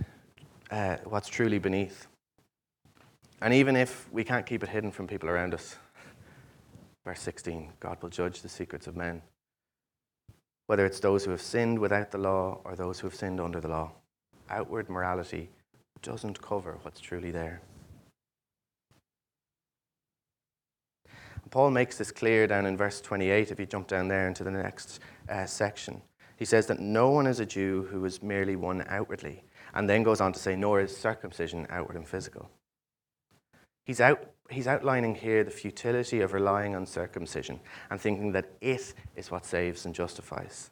uh, 0.71 0.97
what's 1.05 1.29
truly 1.29 1.59
beneath. 1.59 2.07
And 3.41 3.53
even 3.53 3.75
if 3.75 4.11
we 4.11 4.23
can't 4.23 4.45
keep 4.45 4.63
it 4.63 4.69
hidden 4.69 4.91
from 4.91 5.07
people 5.07 5.29
around 5.29 5.53
us, 5.53 5.77
verse 7.03 7.21
16 7.21 7.73
God 7.79 8.01
will 8.01 8.09
judge 8.09 8.41
the 8.41 8.49
secrets 8.49 8.87
of 8.87 8.95
men 8.95 9.21
whether 10.67 10.85
it's 10.85 10.99
those 10.99 11.25
who 11.25 11.31
have 11.31 11.41
sinned 11.41 11.77
without 11.77 12.11
the 12.11 12.17
law 12.17 12.59
or 12.63 12.75
those 12.75 12.99
who 12.99 13.07
have 13.07 13.15
sinned 13.15 13.39
under 13.39 13.59
the 13.59 13.67
law. 13.67 13.91
Outward 14.49 14.89
morality 14.89 15.49
doesn't 16.01 16.41
cover 16.41 16.77
what's 16.83 16.99
truly 16.99 17.31
there. 17.31 17.61
Paul 21.53 21.69
makes 21.69 21.99
this 21.99 22.11
clear 22.11 22.47
down 22.47 22.65
in 22.65 22.75
verse 22.75 22.99
28, 22.99 23.51
if 23.51 23.59
you 23.59 23.67
jump 23.67 23.87
down 23.87 24.07
there 24.07 24.27
into 24.27 24.43
the 24.43 24.49
next 24.49 24.99
uh, 25.29 25.45
section. 25.45 26.01
He 26.35 26.45
says 26.45 26.65
that 26.65 26.79
no 26.79 27.11
one 27.11 27.27
is 27.27 27.39
a 27.39 27.45
Jew 27.45 27.87
who 27.91 28.03
is 28.05 28.23
merely 28.23 28.55
one 28.55 28.83
outwardly, 28.87 29.43
and 29.75 29.87
then 29.87 30.01
goes 30.01 30.19
on 30.19 30.33
to 30.33 30.39
say, 30.39 30.55
nor 30.55 30.81
is 30.81 30.97
circumcision 30.97 31.67
outward 31.69 31.95
and 31.95 32.07
physical. 32.07 32.49
He's, 33.85 34.01
out, 34.01 34.31
he's 34.49 34.65
outlining 34.65 35.13
here 35.13 35.43
the 35.43 35.51
futility 35.51 36.21
of 36.21 36.33
relying 36.33 36.75
on 36.75 36.87
circumcision 36.87 37.59
and 37.91 38.01
thinking 38.01 38.31
that 38.31 38.49
it 38.59 38.95
is 39.15 39.29
what 39.29 39.45
saves 39.45 39.85
and 39.85 39.93
justifies. 39.93 40.71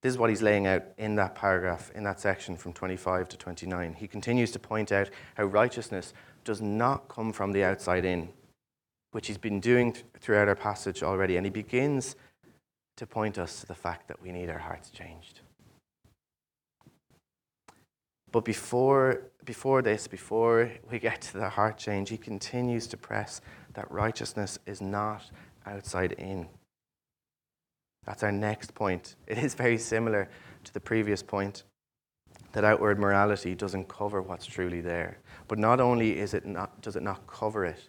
This 0.00 0.14
is 0.14 0.18
what 0.18 0.30
he's 0.30 0.40
laying 0.40 0.66
out 0.66 0.84
in 0.96 1.16
that 1.16 1.34
paragraph, 1.34 1.90
in 1.94 2.02
that 2.04 2.18
section 2.18 2.56
from 2.56 2.72
25 2.72 3.28
to 3.28 3.36
29. 3.36 3.92
He 3.92 4.08
continues 4.08 4.52
to 4.52 4.58
point 4.58 4.90
out 4.90 5.10
how 5.34 5.44
righteousness 5.44 6.14
does 6.44 6.62
not 6.62 7.08
come 7.08 7.30
from 7.30 7.52
the 7.52 7.62
outside 7.62 8.06
in, 8.06 8.30
which 9.12 9.28
he's 9.28 9.38
been 9.38 9.60
doing 9.60 9.96
throughout 10.18 10.48
our 10.48 10.56
passage 10.56 11.02
already. 11.02 11.36
And 11.36 11.46
he 11.46 11.50
begins 11.50 12.16
to 12.96 13.06
point 13.06 13.38
us 13.38 13.60
to 13.60 13.66
the 13.66 13.74
fact 13.74 14.08
that 14.08 14.20
we 14.20 14.32
need 14.32 14.50
our 14.50 14.58
hearts 14.58 14.90
changed. 14.90 15.40
But 18.32 18.44
before, 18.44 19.22
before 19.44 19.82
this, 19.82 20.08
before 20.08 20.72
we 20.90 20.98
get 20.98 21.20
to 21.22 21.38
the 21.38 21.50
heart 21.50 21.76
change, 21.76 22.08
he 22.08 22.16
continues 22.16 22.86
to 22.88 22.96
press 22.96 23.42
that 23.74 23.90
righteousness 23.90 24.58
is 24.66 24.80
not 24.80 25.30
outside 25.66 26.12
in. 26.12 26.48
That's 28.06 28.22
our 28.22 28.32
next 28.32 28.74
point. 28.74 29.16
It 29.26 29.38
is 29.38 29.54
very 29.54 29.78
similar 29.78 30.28
to 30.64 30.74
the 30.74 30.80
previous 30.80 31.22
point 31.22 31.64
that 32.52 32.64
outward 32.64 32.98
morality 32.98 33.54
doesn't 33.54 33.88
cover 33.88 34.22
what's 34.22 34.46
truly 34.46 34.80
there. 34.80 35.18
But 35.48 35.58
not 35.58 35.80
only 35.80 36.18
is 36.18 36.34
it 36.34 36.46
not, 36.46 36.80
does 36.80 36.96
it 36.96 37.02
not 37.02 37.26
cover 37.26 37.64
it, 37.64 37.88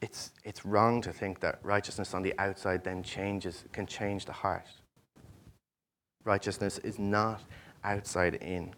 it's, 0.00 0.30
it's 0.44 0.64
wrong 0.64 1.00
to 1.02 1.12
think 1.12 1.40
that 1.40 1.58
righteousness 1.62 2.14
on 2.14 2.22
the 2.22 2.34
outside 2.38 2.84
then 2.84 3.02
changes, 3.02 3.64
can 3.72 3.86
change 3.86 4.24
the 4.24 4.32
heart. 4.32 4.66
Righteousness 6.24 6.78
is 6.78 6.98
not 6.98 7.42
outside 7.82 8.34
in. 8.36 8.74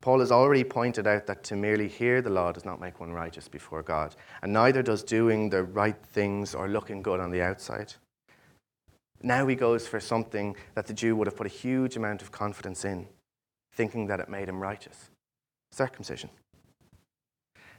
Paul 0.00 0.18
has 0.18 0.32
already 0.32 0.64
pointed 0.64 1.06
out 1.06 1.26
that 1.26 1.44
to 1.44 1.54
merely 1.54 1.86
hear 1.86 2.20
the 2.20 2.30
law 2.30 2.50
does 2.50 2.64
not 2.64 2.80
make 2.80 2.98
one 2.98 3.12
righteous 3.12 3.46
before 3.46 3.84
God, 3.84 4.16
and 4.42 4.52
neither 4.52 4.82
does 4.82 5.04
doing 5.04 5.48
the 5.48 5.62
right 5.62 5.96
things 6.12 6.56
or 6.56 6.66
looking 6.66 7.02
good 7.02 7.20
on 7.20 7.30
the 7.30 7.40
outside. 7.40 7.94
Now 9.22 9.46
he 9.46 9.54
goes 9.54 9.86
for 9.86 10.00
something 10.00 10.56
that 10.74 10.88
the 10.88 10.92
Jew 10.92 11.14
would 11.14 11.28
have 11.28 11.36
put 11.36 11.46
a 11.46 11.50
huge 11.50 11.96
amount 11.96 12.20
of 12.20 12.32
confidence 12.32 12.84
in, 12.84 13.06
thinking 13.72 14.08
that 14.08 14.18
it 14.18 14.28
made 14.28 14.48
him 14.48 14.60
righteous 14.60 15.10
circumcision. 15.70 16.30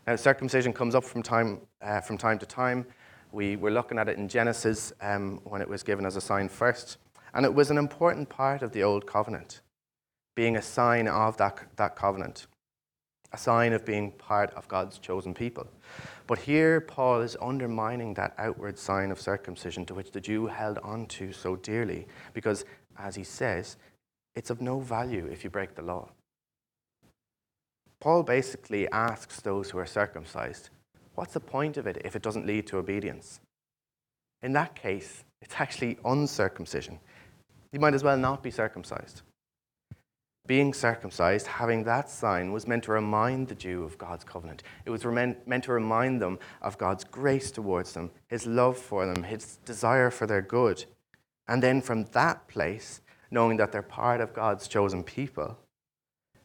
Now, 0.06 0.18
circumcision 0.18 0.74
comes 0.74 0.96
up 0.96 1.06
from 1.06 1.24
time, 1.24 1.62
uh, 1.82 2.02
from 2.02 2.18
time 2.18 2.38
to 2.40 2.46
time. 2.46 2.86
We 3.32 3.56
were 3.56 3.72
looking 3.72 3.98
at 3.98 4.10
it 4.10 4.18
in 4.18 4.28
Genesis 4.28 4.92
um, 5.02 5.40
when 5.46 5.62
it 5.62 5.70
was 5.70 5.82
given 5.82 6.06
as 6.06 6.18
a 6.18 6.22
sign 6.22 6.50
first, 6.50 6.98
and 7.34 7.46
it 7.46 7.54
was 7.54 7.72
an 7.72 7.78
important 7.78 8.28
part 8.28 8.62
of 8.62 8.74
the 8.74 8.84
Old 8.84 9.08
Covenant 9.08 9.62
being 10.36 10.58
a 10.58 10.62
sign 10.62 11.08
of 11.08 11.38
that, 11.38 11.60
that 11.76 11.96
covenant, 11.96 12.48
a 13.32 13.38
sign 13.38 13.72
of 13.72 13.86
being 13.86 14.12
part 14.12 14.52
of 14.56 14.68
God's 14.68 14.98
chosen 14.98 15.34
people. 15.34 15.68
But 16.28 16.40
here, 16.40 16.82
Paul 16.82 17.22
is 17.22 17.38
undermining 17.42 18.14
that 18.16 18.34
outward 18.38 18.78
sign 18.80 19.12
of 19.12 19.22
circumcision 19.22 19.86
to 19.86 19.94
which 19.94 20.12
the 20.12 20.22
Jew 20.22 20.48
held 20.48 20.80
on 20.80 21.06
to 21.08 21.32
so 21.32 21.56
dearly, 21.56 22.08
because, 22.34 22.66
as 22.98 23.16
he 23.16 23.24
says, 23.24 23.78
it's 24.36 24.50
of 24.50 24.62
no 24.62 24.80
value 24.80 25.28
if 25.28 25.44
you 25.44 25.50
break 25.50 25.76
the 25.76 25.82
law. 25.82 26.10
Paul 28.04 28.24
basically 28.24 28.90
asks 28.90 29.40
those 29.40 29.70
who 29.70 29.78
are 29.78 29.86
circumcised, 29.86 30.70
what's 31.16 31.34
the 31.34 31.40
point 31.40 31.78
of 31.78 31.88
it 31.88 32.02
if 32.04 32.18
it 32.18 32.22
doesn't 32.22 32.46
lead 32.46 32.68
to 32.68 32.78
obedience? 32.78 33.40
In 34.42 34.52
that 34.52 34.76
case, 34.76 35.24
it's 35.42 35.56
actually 35.58 35.98
uncircumcision. 36.04 37.00
You 37.72 37.80
might 37.80 37.94
as 37.94 38.04
well 38.04 38.18
not 38.18 38.44
be 38.44 38.52
circumcised 38.52 39.22
being 40.46 40.74
circumcised, 40.74 41.48
having 41.48 41.86
that 41.86 42.10
sign, 42.10 42.52
was 42.52 42.68
meant 42.68 42.84
to 42.84 42.92
remind 42.92 43.48
the 43.48 43.56
Jew 43.56 43.84
of 43.84 43.98
God's 43.98 44.26
covenant. 44.26 44.62
It 44.86 44.90
was 44.90 45.06
meant 45.06 45.64
to 45.64 45.72
remind 45.72 46.22
them 46.22 46.38
of 46.62 46.78
God's 46.78 47.06
grace 47.06 47.50
towards 47.50 47.94
them, 47.94 48.12
his 48.28 48.46
love 48.46 48.78
for 48.78 49.06
them, 49.06 49.24
his 49.24 49.58
desire 49.64 50.12
for 50.12 50.28
their 50.28 50.42
good. 50.42 50.84
And 51.48 51.64
then 51.64 51.82
from 51.82 52.04
that 52.12 52.46
place, 52.50 53.00
knowing 53.32 53.56
that 53.58 53.72
they're 53.72 53.82
part 53.82 54.20
of 54.20 54.34
God's 54.34 54.68
chosen 54.68 55.02
people, 55.04 55.58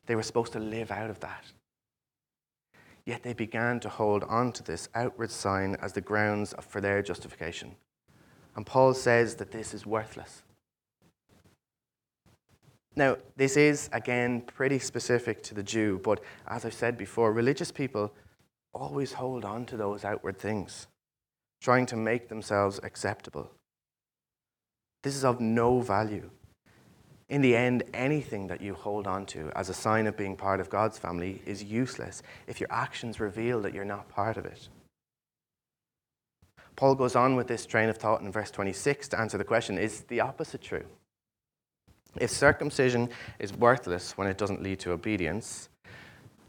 they 0.09 0.17
were 0.17 0.23
supposed 0.23 0.55
to 0.55 0.59
live 0.59 0.91
out 0.91 1.11
of 1.11 1.21
that. 1.21 1.45
Yet 3.05 3.23
they 3.23 3.35
began 3.35 3.79
to 3.81 3.91
hold 3.91 4.25
on 4.25 4.53
to 4.53 4.63
this 4.63 4.89
outward 4.95 5.31
sign 5.31 5.77
as 5.83 5.93
the 5.93 6.01
grounds 6.01 6.55
for 6.63 6.81
their 6.81 7.03
justification. 7.03 7.77
And 8.57 8.65
Paul 8.65 8.95
says 8.95 9.37
that 9.37 9.53
this 9.53 9.75
is 9.75 9.87
worthless. 9.87 10.43
Now, 12.97 13.19
this 13.37 13.57
is, 13.59 13.91
again, 13.93 14.41
pretty 14.41 14.79
specific 14.79 15.43
to 15.45 15.55
the 15.55 15.63
Jew, 15.63 16.01
but 16.03 16.21
as 16.49 16.65
I've 16.65 16.75
said 16.75 16.97
before, 16.97 17.33
religious 17.33 17.71
people 17.71 18.13
always 18.73 19.13
hold 19.13 19.45
on 19.45 19.67
to 19.67 19.77
those 19.77 20.05
outward 20.07 20.39
things, 20.39 20.87
trying 21.61 21.85
to 21.87 21.97
make 21.97 22.29
themselves 22.29 22.81
acceptable. 22.83 23.51
This 25.03 25.15
is 25.15 25.25
of 25.25 25.39
no 25.39 25.81
value. 25.81 26.31
In 27.29 27.43
the 27.43 27.55
end, 27.55 27.83
anything 27.93 28.47
that 28.47 28.63
you 28.63 28.75
hold 28.75 29.07
on 29.07 29.27
to 29.27 29.51
as 29.55 29.69
a 29.69 29.75
sign 29.75 30.07
of 30.07 30.17
being 30.17 30.35
part 30.35 30.61
of 30.61 30.71
God's 30.71 30.99
family 30.99 31.43
is 31.45 31.63
useless 31.63 32.23
if 32.47 32.59
your 32.59 32.73
actions 32.73 33.21
reveal 33.21 33.61
that 33.63 33.75
you're 33.75 33.85
not 33.85 34.09
part 34.09 34.39
of 34.39 34.47
it. 34.47 34.69
Paul 36.75 36.95
goes 36.95 37.17
on 37.17 37.37
with 37.37 37.49
this 37.49 37.67
train 37.67 37.89
of 37.89 37.99
thought 37.99 38.23
in 38.23 38.33
verse 38.33 38.51
26 38.51 39.09
to 39.09 39.21
answer 39.21 39.37
the 39.37 39.45
question 39.45 39.77
is 39.77 40.03
the 40.03 40.21
opposite 40.21 40.63
true? 40.63 40.85
If 42.19 42.31
circumcision 42.31 43.11
is 43.39 43.53
worthless 43.53 44.17
when 44.17 44.29
it 44.29 44.39
doesn't 44.39 44.63
lead 44.63 44.79
to 44.81 44.93
obedience, 44.93 45.69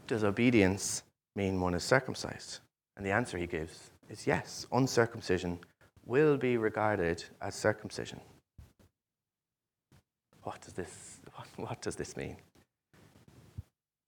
does 0.06 0.24
obedience 0.24 1.02
mean 1.36 1.60
one 1.60 1.74
is 1.74 1.84
circumcised? 1.84 2.60
And 2.96 3.04
the 3.04 3.10
answer 3.10 3.36
he 3.36 3.46
gives 3.46 3.90
is 4.08 4.26
yes, 4.26 4.66
uncircumcision 4.72 5.58
will 6.06 6.36
be 6.36 6.56
regarded 6.56 7.24
as 7.42 7.54
circumcision. 7.54 8.20
What 10.42 10.60
does 10.60 10.74
this, 10.74 11.20
what, 11.34 11.46
what 11.68 11.82
does 11.82 11.96
this 11.96 12.16
mean? 12.16 12.36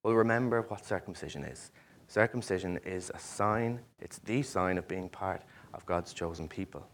Well, 0.02 0.14
remember 0.14 0.62
what 0.62 0.84
circumcision 0.84 1.44
is. 1.44 1.70
Circumcision 2.08 2.78
is 2.84 3.10
a 3.14 3.18
sign, 3.18 3.80
it's 4.00 4.18
the 4.18 4.42
sign 4.42 4.76
of 4.76 4.88
being 4.88 5.08
part 5.08 5.42
of 5.72 5.86
God's 5.86 6.12
chosen 6.12 6.48
people. 6.48 6.86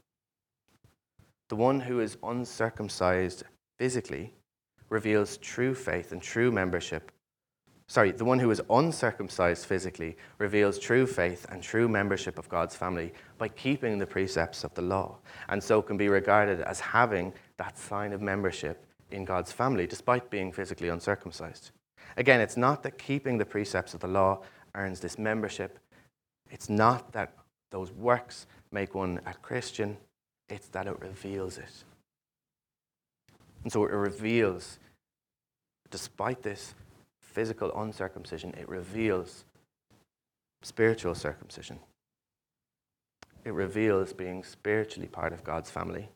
The 1.48 1.57
one 1.57 1.81
who 1.81 2.01
is 2.01 2.18
uncircumcised 2.22 3.44
physically 3.79 4.35
reveals 4.90 5.38
true 5.38 5.74
faith 5.74 6.12
and 6.12 6.20
true 6.20 6.53
membership. 6.53 7.11
Sorry, 7.87 8.12
the 8.12 8.24
one 8.24 8.38
who 8.38 8.51
is 8.51 8.61
uncircumcised 8.68 9.64
physically 9.64 10.16
reveals 10.37 10.79
true 10.79 11.07
faith 11.07 11.46
and 11.51 11.62
true 11.62 11.88
membership 11.88 12.38
of 12.38 12.48
God's 12.51 12.77
family 12.77 13.14
by 13.38 13.48
keeping 13.48 13.98
the 13.98 14.07
precepts 14.07 14.62
of 14.62 14.74
the 14.74 14.83
law, 14.83 15.16
and 15.48 15.62
so 15.62 15.81
can 15.81 15.96
be 15.96 16.11
regarded 16.11 16.61
as 16.61 16.81
having 16.81 17.33
that 17.57 17.79
sign 17.79 18.12
of 18.12 18.20
membership 18.20 18.85
in 19.11 19.25
God's 19.25 19.53
family 19.53 19.87
despite 19.87 20.31
being 20.31 20.53
physically 20.53 20.88
uncircumcised. 20.88 21.71
Again, 22.16 22.40
it's 22.40 22.57
not 22.57 22.83
that 22.83 22.99
keeping 22.99 23.38
the 23.38 23.44
precepts 23.44 23.94
of 23.94 24.01
the 24.01 24.09
law 24.09 24.40
earns 24.75 25.01
this 25.01 25.18
membership, 25.18 25.79
it's 26.51 26.68
not 26.68 27.12
that 27.12 27.33
those 27.71 27.92
works 27.92 28.47
make 28.73 28.94
one 28.94 29.21
a 29.27 29.35
Christian, 29.35 29.97
it's 30.49 30.68
that 30.68 30.87
it 30.87 30.99
reveals 31.01 31.59
it. 31.59 31.85
And 33.62 33.73
so 33.73 33.85
it 33.85 33.92
reveals, 33.92 34.79
despite 35.90 36.42
this 36.42 36.75
physical 37.21 37.73
uncircumcision, 37.81 38.55
it 38.59 38.68
reveals 38.68 39.44
spiritual 40.62 41.14
circumcision. 41.14 41.79
It 43.44 43.53
reveals 43.53 44.12
being 44.12 44.44
spiritually 44.44 45.09
part 45.09 45.33
of 45.33 45.44
God's 45.44 45.71
family. 45.71 46.09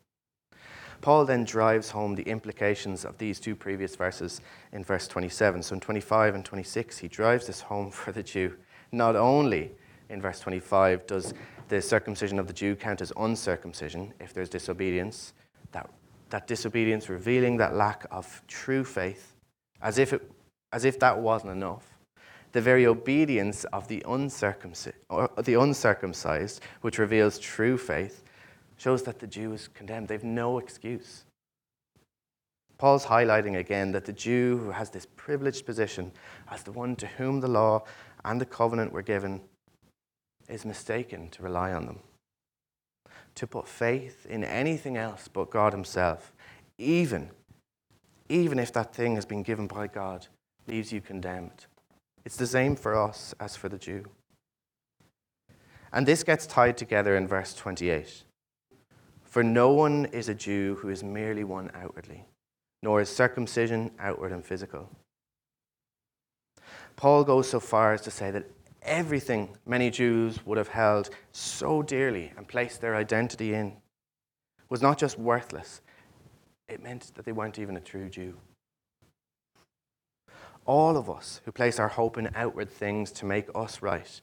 Paul 1.02 1.24
then 1.24 1.44
drives 1.44 1.90
home 1.90 2.14
the 2.14 2.22
implications 2.22 3.04
of 3.04 3.18
these 3.18 3.40
two 3.40 3.56
previous 3.56 3.96
verses 3.96 4.40
in 4.72 4.84
verse 4.84 5.08
27. 5.08 5.62
So 5.62 5.74
in 5.74 5.80
25 5.80 6.36
and 6.36 6.44
26, 6.44 6.96
he 6.96 7.08
drives 7.08 7.46
this 7.46 7.60
home 7.60 7.90
for 7.90 8.12
the 8.12 8.22
Jew. 8.22 8.56
Not 8.92 9.16
only 9.16 9.72
in 10.08 10.22
verse 10.22 10.40
25 10.40 11.06
does 11.06 11.34
the 11.68 11.82
circumcision 11.82 12.38
of 12.38 12.46
the 12.46 12.52
Jew 12.52 12.76
count 12.76 13.00
as 13.00 13.12
uncircumcision 13.16 14.14
if 14.20 14.32
there's 14.32 14.48
disobedience, 14.48 15.32
that, 15.72 15.90
that 16.30 16.46
disobedience 16.46 17.08
revealing 17.08 17.56
that 17.56 17.74
lack 17.74 18.06
of 18.10 18.42
true 18.46 18.84
faith, 18.84 19.34
as 19.80 19.98
if, 19.98 20.12
it, 20.12 20.30
as 20.72 20.84
if 20.84 21.00
that 21.00 21.18
wasn't 21.18 21.50
enough. 21.50 21.86
The 22.52 22.60
very 22.60 22.86
obedience 22.86 23.64
of 23.72 23.88
the 23.88 24.04
uncircumcised, 24.06 24.96
the 25.38 25.54
uncircumcised, 25.54 26.60
which 26.82 26.98
reveals 26.98 27.38
true 27.38 27.78
faith, 27.78 28.22
shows 28.82 29.04
that 29.04 29.20
the 29.20 29.28
Jew 29.28 29.52
is 29.52 29.68
condemned. 29.68 30.08
They've 30.08 30.24
no 30.24 30.58
excuse. 30.58 31.24
Paul's 32.78 33.06
highlighting 33.06 33.56
again 33.56 33.92
that 33.92 34.06
the 34.06 34.12
Jew 34.12 34.58
who 34.58 34.70
has 34.72 34.90
this 34.90 35.06
privileged 35.14 35.64
position 35.64 36.10
as 36.50 36.64
the 36.64 36.72
one 36.72 36.96
to 36.96 37.06
whom 37.06 37.40
the 37.40 37.46
law 37.46 37.84
and 38.24 38.40
the 38.40 38.46
covenant 38.46 38.92
were 38.92 39.02
given 39.02 39.40
is 40.48 40.64
mistaken 40.64 41.28
to 41.28 41.44
rely 41.44 41.72
on 41.72 41.86
them. 41.86 42.00
To 43.36 43.46
put 43.46 43.68
faith 43.68 44.26
in 44.26 44.42
anything 44.42 44.96
else 44.96 45.28
but 45.32 45.50
God 45.50 45.72
Himself, 45.72 46.32
even, 46.76 47.30
even 48.28 48.58
if 48.58 48.72
that 48.72 48.92
thing 48.92 49.14
has 49.14 49.24
been 49.24 49.44
given 49.44 49.68
by 49.68 49.86
God, 49.86 50.26
leaves 50.66 50.92
you 50.92 51.00
condemned. 51.00 51.66
It's 52.24 52.36
the 52.36 52.48
same 52.48 52.74
for 52.74 53.00
us 53.00 53.32
as 53.38 53.54
for 53.54 53.68
the 53.68 53.78
Jew. 53.78 54.06
And 55.92 56.04
this 56.04 56.24
gets 56.24 56.48
tied 56.48 56.76
together 56.76 57.16
in 57.16 57.28
verse 57.28 57.54
28. 57.54 58.24
For 59.32 59.42
no 59.42 59.72
one 59.72 60.04
is 60.12 60.28
a 60.28 60.34
Jew 60.34 60.76
who 60.82 60.90
is 60.90 61.02
merely 61.02 61.42
one 61.42 61.70
outwardly, 61.72 62.26
nor 62.82 63.00
is 63.00 63.08
circumcision 63.08 63.90
outward 63.98 64.30
and 64.30 64.44
physical. 64.44 64.90
Paul 66.96 67.24
goes 67.24 67.48
so 67.48 67.58
far 67.58 67.94
as 67.94 68.02
to 68.02 68.10
say 68.10 68.30
that 68.30 68.44
everything 68.82 69.56
many 69.64 69.88
Jews 69.88 70.44
would 70.44 70.58
have 70.58 70.68
held 70.68 71.08
so 71.32 71.80
dearly 71.80 72.30
and 72.36 72.46
placed 72.46 72.82
their 72.82 72.94
identity 72.94 73.54
in 73.54 73.78
was 74.68 74.82
not 74.82 74.98
just 74.98 75.18
worthless, 75.18 75.80
it 76.68 76.82
meant 76.82 77.14
that 77.14 77.24
they 77.24 77.32
weren't 77.32 77.58
even 77.58 77.78
a 77.78 77.80
true 77.80 78.10
Jew. 78.10 78.36
All 80.66 80.98
of 80.98 81.08
us 81.08 81.40
who 81.46 81.52
place 81.52 81.78
our 81.78 81.88
hope 81.88 82.18
in 82.18 82.28
outward 82.34 82.68
things 82.68 83.10
to 83.12 83.24
make 83.24 83.48
us 83.54 83.80
right, 83.80 84.20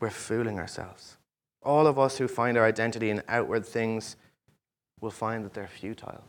we're 0.00 0.08
fooling 0.08 0.58
ourselves. 0.58 1.18
All 1.64 1.86
of 1.86 1.98
us 1.98 2.18
who 2.18 2.28
find 2.28 2.56
our 2.56 2.64
identity 2.64 3.10
in 3.10 3.22
outward 3.28 3.64
things 3.64 4.16
will 5.00 5.10
find 5.10 5.44
that 5.44 5.54
they're 5.54 5.66
futile. 5.66 6.24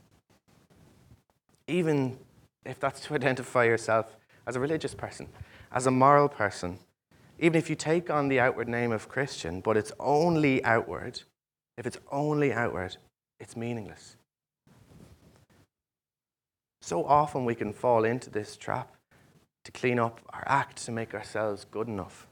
Even 1.67 2.17
if 2.65 2.79
that's 2.79 3.01
to 3.01 3.13
identify 3.13 3.65
yourself 3.65 4.15
as 4.47 4.55
a 4.55 4.59
religious 4.59 4.95
person, 4.95 5.27
as 5.71 5.87
a 5.87 5.91
moral 5.91 6.29
person, 6.29 6.79
even 7.39 7.57
if 7.57 7.69
you 7.69 7.75
take 7.75 8.09
on 8.09 8.29
the 8.29 8.39
outward 8.39 8.69
name 8.69 8.91
of 8.91 9.09
Christian, 9.09 9.59
but 9.59 9.75
it's 9.75 9.91
only 9.99 10.63
outward, 10.63 11.21
if 11.77 11.85
it's 11.85 11.97
only 12.11 12.53
outward, 12.53 12.97
it's 13.39 13.57
meaningless. 13.57 14.15
So 16.81 17.03
often 17.03 17.45
we 17.45 17.55
can 17.55 17.73
fall 17.73 18.05
into 18.05 18.29
this 18.29 18.55
trap 18.55 18.95
to 19.65 19.71
clean 19.71 19.99
up 19.99 20.21
our 20.29 20.43
act 20.45 20.85
to 20.85 20.91
make 20.91 21.13
ourselves 21.13 21.65
good 21.65 21.87
enough. 21.87 22.27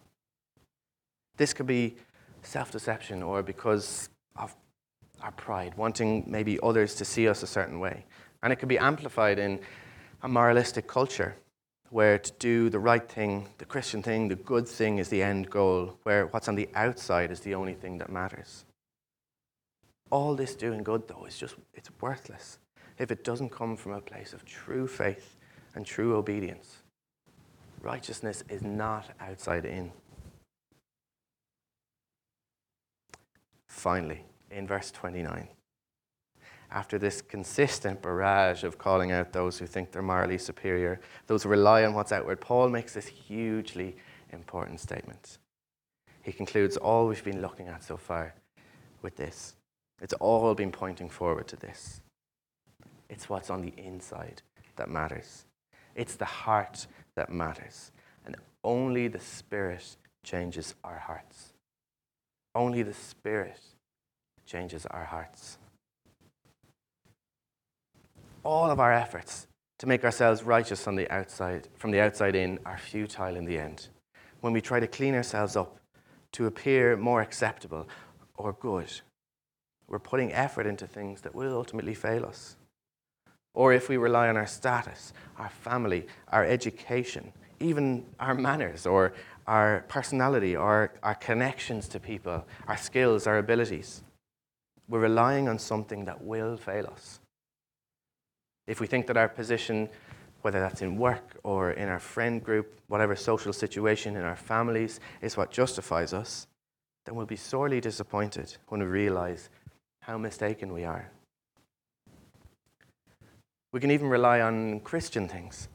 This 1.35 1.53
could 1.53 1.65
be 1.65 1.95
self 2.43 2.71
deception 2.71 3.23
or 3.23 3.41
because 3.41 4.09
of 4.35 4.55
our 5.21 5.31
pride, 5.31 5.73
wanting 5.75 6.23
maybe 6.27 6.59
others 6.61 6.95
to 6.95 7.05
see 7.05 7.27
us 7.27 7.43
a 7.43 7.47
certain 7.47 7.79
way. 7.79 8.05
And 8.41 8.51
it 8.51 8.57
can 8.57 8.67
be 8.67 8.77
amplified 8.77 9.39
in 9.39 9.59
a 10.21 10.27
moralistic 10.27 10.87
culture 10.87 11.35
where 11.89 12.17
to 12.17 12.31
do 12.39 12.69
the 12.69 12.79
right 12.79 13.07
thing, 13.07 13.47
the 13.59 13.65
Christian 13.65 14.01
thing, 14.01 14.27
the 14.27 14.35
good 14.35 14.67
thing 14.67 14.97
is 14.97 15.09
the 15.09 15.21
end 15.21 15.49
goal, 15.49 15.97
where 16.03 16.25
what's 16.27 16.47
on 16.47 16.55
the 16.55 16.67
outside 16.73 17.31
is 17.31 17.41
the 17.41 17.53
only 17.53 17.73
thing 17.73 17.99
that 17.99 18.11
matters. 18.11 18.65
All 20.09 20.35
this 20.35 20.55
doing 20.55 20.83
good, 20.83 21.07
though, 21.07 21.25
is 21.25 21.37
just, 21.37 21.55
it's 21.73 21.89
worthless 22.01 22.57
if 22.97 23.11
it 23.11 23.23
doesn't 23.23 23.49
come 23.49 23.75
from 23.75 23.93
a 23.93 24.01
place 24.01 24.33
of 24.33 24.43
true 24.45 24.87
faith 24.87 25.37
and 25.75 25.85
true 25.85 26.15
obedience. 26.15 26.77
Righteousness 27.81 28.43
is 28.49 28.61
not 28.61 29.09
outside 29.19 29.65
in. 29.65 29.91
Finally, 33.73 34.23
in 34.51 34.67
verse 34.67 34.91
29, 34.91 35.47
after 36.71 36.97
this 36.99 37.21
consistent 37.21 38.01
barrage 38.01 38.63
of 38.63 38.77
calling 38.77 39.11
out 39.11 39.33
those 39.33 39.57
who 39.57 39.65
think 39.65 39.91
they're 39.91 40.01
morally 40.01 40.37
superior, 40.37 41.01
those 41.27 41.43
who 41.43 41.49
rely 41.49 41.83
on 41.83 41.93
what's 41.93 42.11
outward, 42.11 42.39
Paul 42.39 42.69
makes 42.69 42.93
this 42.93 43.07
hugely 43.07 43.97
important 44.31 44.79
statement. 44.79 45.39
He 46.21 46.31
concludes 46.31 46.77
all 46.77 47.07
we've 47.07 47.23
been 47.23 47.41
looking 47.41 47.67
at 47.67 47.83
so 47.83 47.97
far 47.97 48.35
with 49.01 49.17
this. 49.17 49.55
It's 50.01 50.13
all 50.13 50.53
been 50.53 50.71
pointing 50.71 51.09
forward 51.09 51.47
to 51.47 51.55
this. 51.55 51.99
It's 53.09 53.27
what's 53.27 53.49
on 53.49 53.61
the 53.61 53.73
inside 53.75 54.43
that 54.75 54.87
matters. 54.87 55.45
It's 55.95 56.15
the 56.15 56.25
heart 56.25 56.87
that 57.15 57.31
matters. 57.31 57.91
And 58.25 58.35
only 58.63 59.07
the 59.07 59.19
Spirit 59.19 59.97
changes 60.23 60.75
our 60.83 60.99
hearts. 60.99 61.52
Only 62.55 62.83
the 62.83 62.93
Spirit 62.93 63.59
changes 64.45 64.85
our 64.85 65.05
hearts. 65.05 65.57
All 68.43 68.69
of 68.69 68.79
our 68.79 68.93
efforts 68.93 69.47
to 69.79 69.87
make 69.87 70.03
ourselves 70.03 70.43
righteous 70.43 70.87
on 70.87 70.95
the 70.95 71.09
outside, 71.11 71.67
from 71.77 71.91
the 71.91 71.99
outside 71.99 72.35
in 72.35 72.59
are 72.65 72.77
futile 72.77 73.35
in 73.35 73.45
the 73.45 73.57
end. 73.57 73.87
When 74.41 74.53
we 74.53 74.61
try 74.61 74.79
to 74.79 74.87
clean 74.87 75.15
ourselves 75.15 75.55
up 75.55 75.77
to 76.33 76.45
appear 76.45 76.95
more 76.95 77.21
acceptable 77.21 77.87
or 78.35 78.53
good, 78.53 78.91
we're 79.87 79.99
putting 79.99 80.31
effort 80.33 80.67
into 80.67 80.85
things 80.85 81.21
that 81.21 81.33
will 81.33 81.55
ultimately 81.55 81.93
fail 81.93 82.25
us. 82.25 82.55
Or 83.53 83.73
if 83.73 83.89
we 83.89 83.97
rely 83.97 84.29
on 84.29 84.37
our 84.37 84.47
status, 84.47 85.13
our 85.37 85.49
family, 85.49 86.07
our 86.29 86.45
education, 86.45 87.31
even 87.59 88.05
our 88.19 88.33
manners 88.35 88.85
or 88.85 89.13
our 89.47 89.83
personality, 89.87 90.55
or 90.55 90.93
our 91.03 91.15
connections 91.15 91.87
to 91.89 91.99
people, 91.99 92.45
our 92.67 92.77
skills, 92.77 93.27
our 93.27 93.37
abilities. 93.37 94.03
We're 94.87 94.99
relying 94.99 95.47
on 95.47 95.59
something 95.59 96.05
that 96.05 96.21
will 96.21 96.57
fail 96.57 96.87
us. 96.87 97.19
If 98.67 98.79
we 98.79 98.87
think 98.87 99.07
that 99.07 99.17
our 99.17 99.27
position, 99.27 99.89
whether 100.41 100.59
that's 100.59 100.81
in 100.81 100.97
work 100.97 101.37
or 101.43 101.71
in 101.71 101.89
our 101.89 101.99
friend 101.99 102.43
group, 102.43 102.79
whatever 102.87 103.15
social 103.15 103.53
situation 103.53 104.15
in 104.15 104.23
our 104.23 104.35
families, 104.35 104.99
is 105.21 105.35
what 105.35 105.51
justifies 105.51 106.13
us, 106.13 106.47
then 107.05 107.15
we'll 107.15 107.25
be 107.25 107.35
sorely 107.35 107.81
disappointed 107.81 108.55
when 108.69 108.79
we 108.79 108.87
realize 108.87 109.49
how 110.01 110.17
mistaken 110.17 110.71
we 110.71 110.85
are. 110.85 111.09
We 113.73 113.79
can 113.79 113.91
even 113.91 114.07
rely 114.07 114.39
on 114.41 114.79
Christian 114.81 115.27
things, 115.27 115.67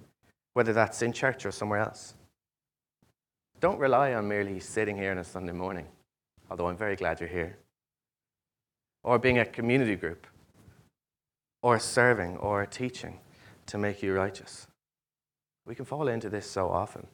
whether 0.54 0.72
that's 0.72 1.02
in 1.02 1.12
church 1.12 1.44
or 1.44 1.50
somewhere 1.50 1.80
else. 1.80 2.14
Don't 3.60 3.80
rely 3.80 4.14
on 4.14 4.28
merely 4.28 4.60
sitting 4.60 4.96
here 4.96 5.10
on 5.10 5.18
a 5.18 5.24
Sunday 5.24 5.52
morning, 5.52 5.86
although 6.48 6.68
I'm 6.68 6.76
very 6.76 6.94
glad 6.94 7.18
you're 7.18 7.28
here, 7.28 7.58
or 9.02 9.18
being 9.18 9.38
a 9.38 9.44
community 9.44 9.96
group, 9.96 10.28
or 11.60 11.80
serving, 11.80 12.36
or 12.36 12.64
teaching 12.66 13.18
to 13.66 13.76
make 13.76 14.00
you 14.00 14.14
righteous. 14.14 14.68
We 15.66 15.74
can 15.74 15.84
fall 15.84 16.06
into 16.06 16.28
this 16.28 16.48
so 16.48 16.68
often. 16.68 17.08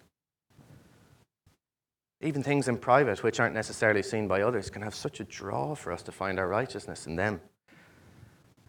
Even 2.21 2.43
things 2.43 2.69
in 2.69 2.77
private, 2.77 3.23
which 3.23 3.41
aren't 3.41 3.55
necessarily 3.55 4.03
seen 4.03 4.29
by 4.29 4.43
others, 4.43 4.69
can 4.69 4.83
have 4.83 4.95
such 4.95 5.21
a 5.21 5.25
draw 5.25 5.75
for 5.75 5.93
us 5.93 6.03
to 6.03 6.13
find 6.13 6.39
our 6.39 6.49
righteousness 6.49 7.07
in 7.07 7.17
them. 7.17 7.41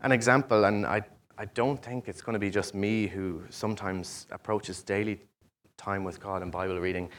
An 0.02 0.14
example, 0.14 0.64
and 0.64 0.86
I, 0.86 1.02
I 1.38 1.46
don't 1.46 1.82
think 1.84 2.08
it's 2.08 2.22
going 2.22 2.34
to 2.34 2.40
be 2.40 2.50
just 2.50 2.74
me 2.74 3.08
who 3.08 3.44
sometimes 3.50 4.28
approaches 4.32 4.82
daily 4.82 5.20
time 5.78 6.06
with 6.06 6.22
God 6.22 6.42
and 6.42 6.52
Bible 6.52 6.80
reading, 6.80 7.10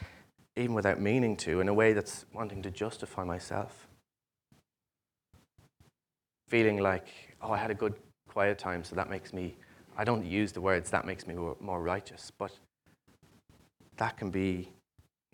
even 0.57 0.73
without 0.73 0.99
meaning 0.99 1.37
to, 1.37 1.61
in 1.61 1.69
a 1.69 1.73
way 1.73 1.93
that's 1.93 2.25
wanting 2.33 2.61
to 2.63 2.71
justify 2.71 3.23
myself. 3.23 3.87
Feeling 6.49 6.79
like, 6.79 7.07
oh, 7.41 7.51
I 7.51 7.57
had 7.57 7.71
a 7.71 7.75
good 7.75 7.93
quiet 8.27 8.57
time, 8.57 8.83
so 8.83 8.95
that 8.95 9.09
makes 9.09 9.33
me, 9.33 9.55
I 9.97 10.03
don't 10.03 10.25
use 10.25 10.51
the 10.51 10.61
words, 10.61 10.89
that 10.89 11.05
makes 11.05 11.27
me 11.27 11.35
more 11.59 11.81
righteous, 11.81 12.31
but 12.37 12.51
that 13.97 14.17
can 14.17 14.31
be 14.31 14.69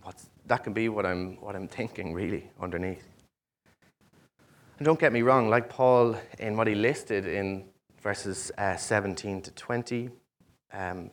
what's, 0.02 0.30
that 0.48 0.64
can 0.64 0.74
be 0.74 0.90
what 0.90 1.06
I'm, 1.06 1.38
what 1.38 1.56
I'm 1.56 1.68
thinking, 1.68 2.14
really, 2.14 2.50
underneath. 2.60 3.08
And 4.78 4.86
don't 4.86 5.00
get 5.00 5.14
me 5.14 5.22
wrong, 5.22 5.50
like 5.50 5.70
Paul 5.70 6.18
in 6.40 6.58
what 6.58 6.68
he 6.68 6.76
listed 6.76 7.28
in 7.28 7.66
verses 8.02 8.52
uh, 8.58 8.76
17 8.76 9.42
to 9.44 9.52
20, 9.52 10.10
um, 10.74 11.10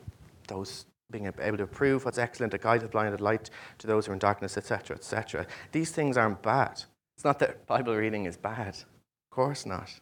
those 0.47 0.85
being 1.11 1.31
able 1.39 1.57
to 1.57 1.67
prove 1.67 2.05
what's 2.05 2.17
excellent, 2.17 2.53
a 2.53 2.57
guide 2.57 2.81
to 2.81 2.87
blinded 2.87 3.21
light 3.21 3.49
to 3.77 3.87
those 3.87 4.05
who 4.05 4.11
are 4.11 4.13
in 4.13 4.19
darkness, 4.19 4.57
etc., 4.57 4.95
etc. 4.95 5.45
These 5.71 5.91
things 5.91 6.17
aren't 6.17 6.41
bad. 6.41 6.83
It's 7.15 7.25
not 7.25 7.39
that 7.39 7.67
Bible 7.67 7.95
reading 7.95 8.25
is 8.25 8.37
bad. 8.37 8.75
Of 8.75 9.29
course 9.29 9.65
not. 9.65 9.99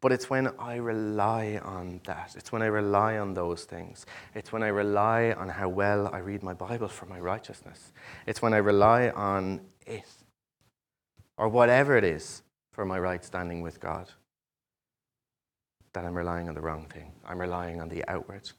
But 0.00 0.12
it's 0.12 0.30
when 0.30 0.48
I 0.58 0.76
rely 0.76 1.60
on 1.64 2.00
that. 2.04 2.34
It's 2.36 2.52
when 2.52 2.62
I 2.62 2.66
rely 2.66 3.18
on 3.18 3.34
those 3.34 3.64
things. 3.64 4.06
It's 4.34 4.52
when 4.52 4.62
I 4.62 4.68
rely 4.68 5.32
on 5.32 5.48
how 5.48 5.68
well 5.68 6.08
I 6.12 6.18
read 6.18 6.42
my 6.42 6.54
Bible 6.54 6.88
for 6.88 7.06
my 7.06 7.18
righteousness. 7.18 7.92
It's 8.26 8.42
when 8.42 8.54
I 8.54 8.58
rely 8.58 9.10
on 9.10 9.60
it, 9.86 10.08
or 11.36 11.48
whatever 11.48 11.96
it 11.96 12.04
is, 12.04 12.42
for 12.72 12.84
my 12.84 12.98
right 12.98 13.24
standing 13.24 13.62
with 13.62 13.80
God, 13.80 14.10
that 15.94 16.04
I'm 16.04 16.14
relying 16.14 16.48
on 16.48 16.54
the 16.54 16.60
wrong 16.60 16.86
thing. 16.86 17.10
I'm 17.26 17.40
relying 17.40 17.80
on 17.80 17.88
the 17.88 18.04
outward. 18.06 18.50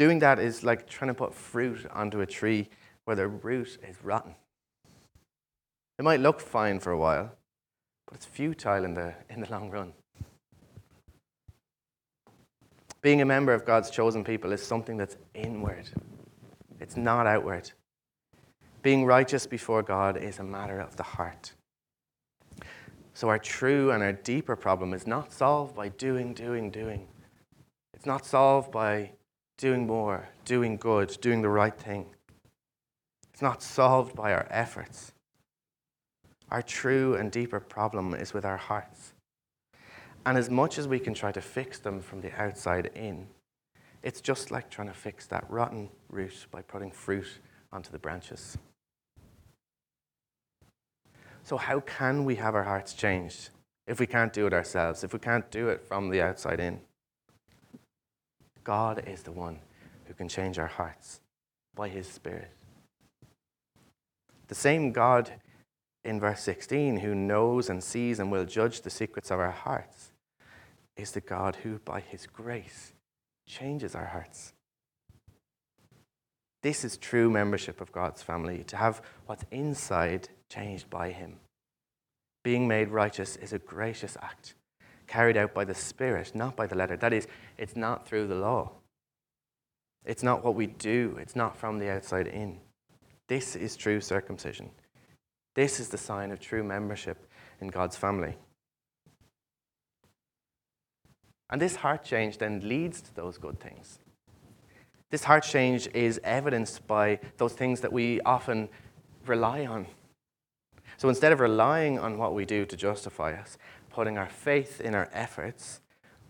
Doing 0.00 0.20
that 0.20 0.38
is 0.38 0.64
like 0.64 0.88
trying 0.88 1.08
to 1.08 1.14
put 1.14 1.34
fruit 1.34 1.84
onto 1.92 2.22
a 2.22 2.26
tree 2.26 2.70
where 3.04 3.14
the 3.14 3.28
root 3.28 3.76
is 3.86 4.02
rotten. 4.02 4.34
It 5.98 6.04
might 6.04 6.20
look 6.20 6.40
fine 6.40 6.80
for 6.80 6.90
a 6.90 6.96
while, 6.96 7.32
but 8.06 8.14
it's 8.14 8.24
futile 8.24 8.86
in 8.86 8.94
the, 8.94 9.12
in 9.28 9.42
the 9.42 9.50
long 9.50 9.68
run. 9.68 9.92
Being 13.02 13.20
a 13.20 13.26
member 13.26 13.52
of 13.52 13.66
God's 13.66 13.90
chosen 13.90 14.24
people 14.24 14.52
is 14.52 14.62
something 14.62 14.96
that's 14.96 15.18
inward, 15.34 15.90
it's 16.80 16.96
not 16.96 17.26
outward. 17.26 17.70
Being 18.80 19.04
righteous 19.04 19.46
before 19.46 19.82
God 19.82 20.16
is 20.16 20.38
a 20.38 20.42
matter 20.42 20.80
of 20.80 20.96
the 20.96 21.02
heart. 21.02 21.52
So, 23.12 23.28
our 23.28 23.38
true 23.38 23.90
and 23.90 24.02
our 24.02 24.14
deeper 24.14 24.56
problem 24.56 24.94
is 24.94 25.06
not 25.06 25.30
solved 25.30 25.74
by 25.76 25.90
doing, 25.90 26.32
doing, 26.32 26.70
doing. 26.70 27.06
It's 27.92 28.06
not 28.06 28.24
solved 28.24 28.72
by 28.72 29.10
doing 29.60 29.86
more, 29.86 30.26
doing 30.46 30.78
good, 30.78 31.16
doing 31.20 31.42
the 31.42 31.48
right 31.48 31.76
thing. 31.76 32.06
It's 33.32 33.42
not 33.42 33.62
solved 33.62 34.16
by 34.16 34.32
our 34.32 34.46
efforts. 34.50 35.12
Our 36.50 36.62
true 36.62 37.14
and 37.14 37.30
deeper 37.30 37.60
problem 37.60 38.14
is 38.14 38.32
with 38.32 38.46
our 38.46 38.56
hearts. 38.56 39.12
And 40.24 40.38
as 40.38 40.48
much 40.48 40.78
as 40.78 40.88
we 40.88 40.98
can 40.98 41.12
try 41.12 41.30
to 41.32 41.40
fix 41.42 41.78
them 41.78 42.00
from 42.00 42.22
the 42.22 42.32
outside 42.40 42.90
in, 42.94 43.26
it's 44.02 44.22
just 44.22 44.50
like 44.50 44.70
trying 44.70 44.88
to 44.88 44.94
fix 44.94 45.26
that 45.26 45.44
rotten 45.50 45.90
root 46.08 46.46
by 46.50 46.62
putting 46.62 46.90
fruit 46.90 47.28
onto 47.70 47.90
the 47.90 47.98
branches. 47.98 48.56
So, 51.44 51.58
how 51.58 51.80
can 51.80 52.24
we 52.24 52.36
have 52.36 52.54
our 52.54 52.64
hearts 52.64 52.94
changed 52.94 53.50
if 53.86 54.00
we 54.00 54.06
can't 54.06 54.32
do 54.32 54.46
it 54.46 54.54
ourselves, 54.54 55.04
if 55.04 55.12
we 55.12 55.18
can't 55.18 55.50
do 55.50 55.68
it 55.68 55.82
from 55.86 56.08
the 56.08 56.22
outside 56.22 56.60
in? 56.60 56.80
God 58.64 59.04
is 59.06 59.22
the 59.22 59.32
one 59.32 59.58
who 60.06 60.14
can 60.14 60.28
change 60.28 60.58
our 60.58 60.66
hearts 60.66 61.20
by 61.74 61.88
His 61.88 62.06
Spirit. 62.06 62.50
The 64.48 64.54
same 64.54 64.92
God 64.92 65.30
in 66.04 66.18
verse 66.18 66.40
16, 66.40 66.98
who 66.98 67.14
knows 67.14 67.68
and 67.68 67.82
sees 67.82 68.18
and 68.18 68.32
will 68.32 68.44
judge 68.44 68.80
the 68.80 68.90
secrets 68.90 69.30
of 69.30 69.38
our 69.38 69.50
hearts, 69.50 70.12
is 70.96 71.12
the 71.12 71.20
God 71.20 71.56
who, 71.56 71.78
by 71.84 72.00
his 72.00 72.26
grace, 72.26 72.92
changes 73.46 73.94
our 73.94 74.06
hearts. 74.06 74.52
This 76.62 76.84
is 76.84 76.96
true 76.96 77.30
membership 77.30 77.80
of 77.80 77.92
God's 77.92 78.22
family, 78.22 78.64
to 78.64 78.76
have 78.76 79.02
what's 79.26 79.44
inside 79.50 80.28
changed 80.48 80.90
by 80.90 81.10
him. 81.10 81.36
Being 82.42 82.66
made 82.66 82.88
righteous 82.88 83.36
is 83.36 83.52
a 83.52 83.58
gracious 83.58 84.16
act 84.20 84.54
carried 85.10 85.36
out 85.36 85.52
by 85.52 85.64
the 85.64 85.74
Spirit, 85.74 86.30
not 86.36 86.54
by 86.54 86.68
the 86.68 86.76
letter. 86.76 86.96
That 86.96 87.12
is, 87.12 87.26
it's 87.58 87.74
not 87.74 88.06
through 88.06 88.28
the 88.28 88.36
law. 88.36 88.70
It's 90.04 90.22
not 90.22 90.44
what 90.44 90.54
we 90.54 90.68
do, 90.68 91.18
it's 91.20 91.34
not 91.34 91.56
from 91.56 91.80
the 91.80 91.90
outside 91.90 92.28
in. 92.28 92.60
This 93.26 93.56
is 93.56 93.76
true 93.76 94.00
circumcision. 94.00 94.70
This 95.56 95.80
is 95.80 95.88
the 95.88 95.98
sign 95.98 96.30
of 96.30 96.38
true 96.38 96.62
membership 96.62 97.26
in 97.60 97.68
God's 97.68 97.96
family. 97.96 98.36
And 101.50 101.60
this 101.60 101.76
heart 101.76 102.04
change 102.04 102.38
then 102.38 102.60
leads 102.68 103.00
to 103.00 103.14
those 103.14 103.36
good 103.36 103.58
things. 103.58 103.98
This 105.10 105.24
heart 105.24 105.42
change 105.42 105.88
is 105.92 106.20
evidenced 106.22 106.86
by 106.86 107.18
those 107.36 107.54
things 107.54 107.80
that 107.80 107.92
we 107.92 108.20
often 108.20 108.68
rely 109.26 109.66
on. 109.66 109.86
So 110.98 111.08
instead 111.08 111.32
of 111.32 111.40
relying 111.40 111.98
on 111.98 112.16
what 112.16 112.34
we 112.34 112.44
do 112.44 112.64
to 112.64 112.76
justify 112.76 113.32
us, 113.32 113.58
putting 113.90 114.16
our 114.16 114.28
faith 114.28 114.80
in 114.80 114.94
our 114.94 115.08
efforts, 115.12 115.80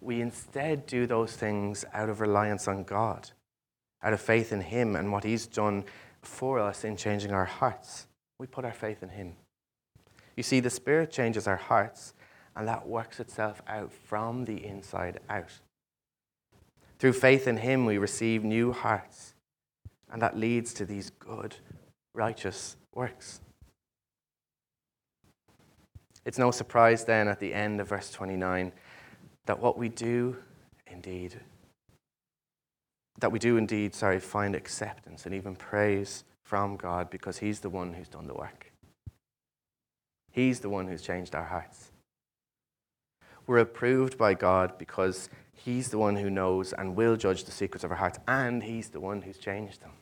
we 0.01 0.21
instead 0.21 0.87
do 0.87 1.07
those 1.07 1.37
things 1.37 1.85
out 1.93 2.09
of 2.09 2.21
reliance 2.21 2.67
on 2.67 2.85
God, 2.85 3.31
out 4.03 4.13
of 4.13 4.21
faith 4.21 4.53
in 4.53 4.63
Him 4.63 4.97
and 4.97 5.13
what 5.13 5.25
He's 5.25 5.47
done 5.47 5.85
for 6.23 6.59
us 6.59 6.85
in 6.85 6.97
changing 6.97 7.33
our 7.33 7.45
hearts. 7.45 8.07
We 8.39 8.47
put 8.47 8.65
our 8.65 8.73
faith 8.73 9.03
in 9.03 9.11
Him. 9.11 9.35
You 10.37 10.43
see, 10.43 10.61
the 10.61 10.71
Spirit 10.71 11.11
changes 11.11 11.47
our 11.47 11.57
hearts, 11.57 12.15
and 12.57 12.67
that 12.67 12.89
works 12.89 13.21
itself 13.21 13.63
out 13.67 13.93
from 13.93 14.45
the 14.47 14.65
inside 14.65 15.21
out. 15.29 15.53
Through 16.99 17.13
faith 17.15 17.47
in 17.47 17.59
Him, 17.59 17.85
we 17.85 17.99
receive 17.99 18.43
new 18.43 18.73
hearts, 18.73 19.35
and 20.11 20.21
that 20.23 20.39
leads 20.39 20.73
to 20.75 20.85
these 20.85 21.11
good, 21.11 21.57
righteous 22.15 22.77
works. 22.95 23.41
It's 26.25 26.39
no 26.39 26.51
surprise 26.51 27.05
then 27.05 27.29
at 27.29 27.41
the 27.41 27.55
end 27.55 27.81
of 27.81 27.89
verse 27.89 28.11
29 28.11 28.73
that 29.47 29.59
what 29.59 29.79
we 29.79 29.89
do 29.89 30.37
indeed, 30.87 31.41
that 33.19 33.33
we 33.33 33.39
do 33.39 33.57
indeed, 33.57 33.95
sorry, 33.95 34.21
find 34.21 34.55
acceptance 34.55 35.27
and 35.27 35.35
even 35.35 35.57
praise 35.57 36.25
from 36.45 36.77
God 36.77 37.11
because 37.11 37.39
He's 37.39 37.61
the 37.61 37.71
one 37.71 37.95
who's 37.95 38.09
done 38.09 38.27
the 38.27 38.35
work. 38.35 38.73
He's 40.31 40.61
the 40.61 40.69
one 40.69 40.87
who's 40.87 41.03
changed 41.03 41.35
our 41.35 41.45
hearts. 41.45 41.93
We're 43.47 43.59
approved 43.59 44.19
by 44.19 44.35
God 44.35 44.79
because 44.79 45.29
He's 45.53 45.91
the 45.91 45.99
one 45.99 46.17
who 46.17 46.31
knows 46.31 46.73
and 46.73 46.97
will 46.97 47.17
judge 47.17 47.45
the 47.45 47.51
secrets 47.51 47.85
of 47.85 47.91
our 47.91 47.97
hearts, 47.97 48.19
and 48.29 48.63
He's 48.63 48.91
the 48.91 49.01
one 49.01 49.23
who's 49.23 49.39
changed 49.39 49.81
them. 49.81 49.93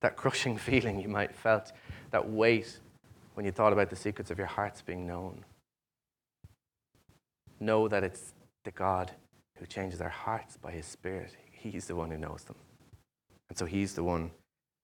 That 0.00 0.16
crushing 0.16 0.56
feeling 0.68 1.00
you 1.00 1.08
might 1.08 1.30
have 1.30 1.38
felt, 1.38 1.72
that 2.10 2.28
weight 2.28 2.78
when 3.34 3.44
you 3.44 3.52
thought 3.52 3.72
about 3.72 3.90
the 3.90 3.96
secrets 3.96 4.30
of 4.30 4.38
your 4.38 4.46
hearts 4.46 4.80
being 4.80 5.06
known. 5.06 5.44
Know 7.60 7.88
that 7.88 8.04
it's 8.04 8.32
the 8.64 8.70
God 8.70 9.12
who 9.58 9.66
changes 9.66 10.00
our 10.00 10.08
hearts 10.08 10.56
by 10.56 10.70
His 10.70 10.86
Spirit. 10.86 11.36
He's 11.50 11.86
the 11.86 11.96
one 11.96 12.10
who 12.10 12.18
knows 12.18 12.44
them. 12.44 12.56
And 13.48 13.58
so 13.58 13.66
He's 13.66 13.94
the 13.94 14.04
one 14.04 14.30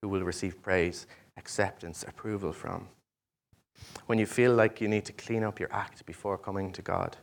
who 0.01 0.09
will 0.09 0.23
receive 0.23 0.61
praise, 0.61 1.07
acceptance, 1.37 2.03
approval 2.07 2.53
from. 2.53 2.87
When 4.05 4.19
you 4.19 4.25
feel 4.25 4.53
like 4.53 4.81
you 4.81 4.87
need 4.87 5.05
to 5.05 5.13
clean 5.13 5.43
up 5.43 5.59
your 5.59 5.71
act 5.73 6.05
before 6.05 6.37
coming 6.37 6.71
to 6.73 6.81
God, 6.81 7.17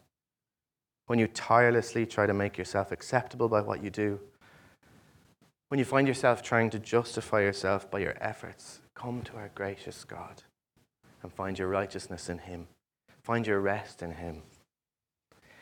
when 1.06 1.18
you 1.18 1.26
tirelessly 1.26 2.04
try 2.04 2.26
to 2.26 2.34
make 2.34 2.58
yourself 2.58 2.92
acceptable 2.92 3.48
by 3.48 3.60
what 3.60 3.82
you 3.82 3.90
do, 3.90 4.20
when 5.68 5.78
you 5.78 5.84
find 5.84 6.08
yourself 6.08 6.42
trying 6.42 6.70
to 6.70 6.78
justify 6.78 7.40
yourself 7.40 7.90
by 7.90 7.98
your 7.98 8.16
efforts, 8.20 8.80
come 8.94 9.22
to 9.22 9.36
our 9.36 9.50
gracious 9.54 10.04
God 10.04 10.42
and 11.22 11.32
find 11.32 11.58
your 11.58 11.68
righteousness 11.68 12.28
in 12.28 12.38
Him. 12.38 12.68
Find 13.22 13.46
your 13.46 13.60
rest 13.60 14.02
in 14.02 14.12
Him. 14.12 14.42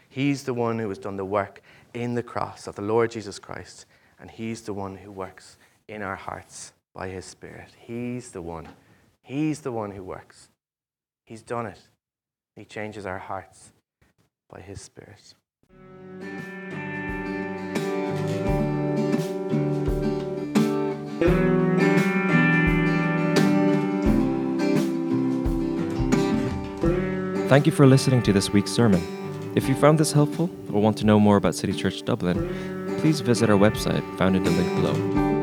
He's 0.09 0.45
the 0.45 0.55
one 0.55 0.79
who 0.79 0.89
has 0.89 0.99
done 0.99 1.17
the 1.17 1.25
work 1.25 1.61
in 1.95 2.15
the 2.15 2.23
cross 2.23 2.67
of 2.67 2.75
the 2.75 2.83
Lord 2.83 3.11
Jesus 3.11 3.39
Christ, 3.39 3.87
And 4.19 4.31
He's 4.31 4.63
the 4.63 4.75
one 4.75 4.97
who 4.97 5.11
works 5.11 5.59
in 5.89 6.03
our 6.03 6.17
hearts 6.17 6.73
by 6.95 7.09
His 7.09 7.25
Spirit. 7.25 7.71
He's 7.79 8.31
the 8.31 8.43
one. 8.43 8.69
He's 9.23 9.61
the 9.61 9.73
one 9.73 9.91
who 9.91 10.03
works. 10.03 10.49
He's 11.25 11.43
done 11.43 11.67
it. 11.67 11.81
He 12.55 12.65
changes 12.65 13.05
our 13.05 13.19
hearts 13.19 13.73
by 14.49 14.61
His 14.61 14.81
Spirit. 14.81 15.35
Thank 27.49 27.65
you 27.65 27.71
for 27.71 27.87
listening 27.87 28.25
to 28.25 28.33
this 28.33 28.51
week's 28.51 28.73
sermon. 28.73 29.01
If 29.55 29.69
you 29.69 29.77
found 29.77 30.01
this 30.01 30.11
helpful 30.11 30.51
or 30.73 30.83
want 30.83 30.99
to 30.99 31.07
know 31.07 31.21
more 31.21 31.37
about 31.37 31.55
City 31.55 31.73
Church 31.73 32.03
Dublin, 32.03 32.99
please 32.99 33.21
visit 33.21 33.49
our 33.49 33.57
website 33.57 34.03
found 34.19 34.35
in 34.35 34.43
the 34.43 34.51
link 34.51 34.69
below. 34.75 35.36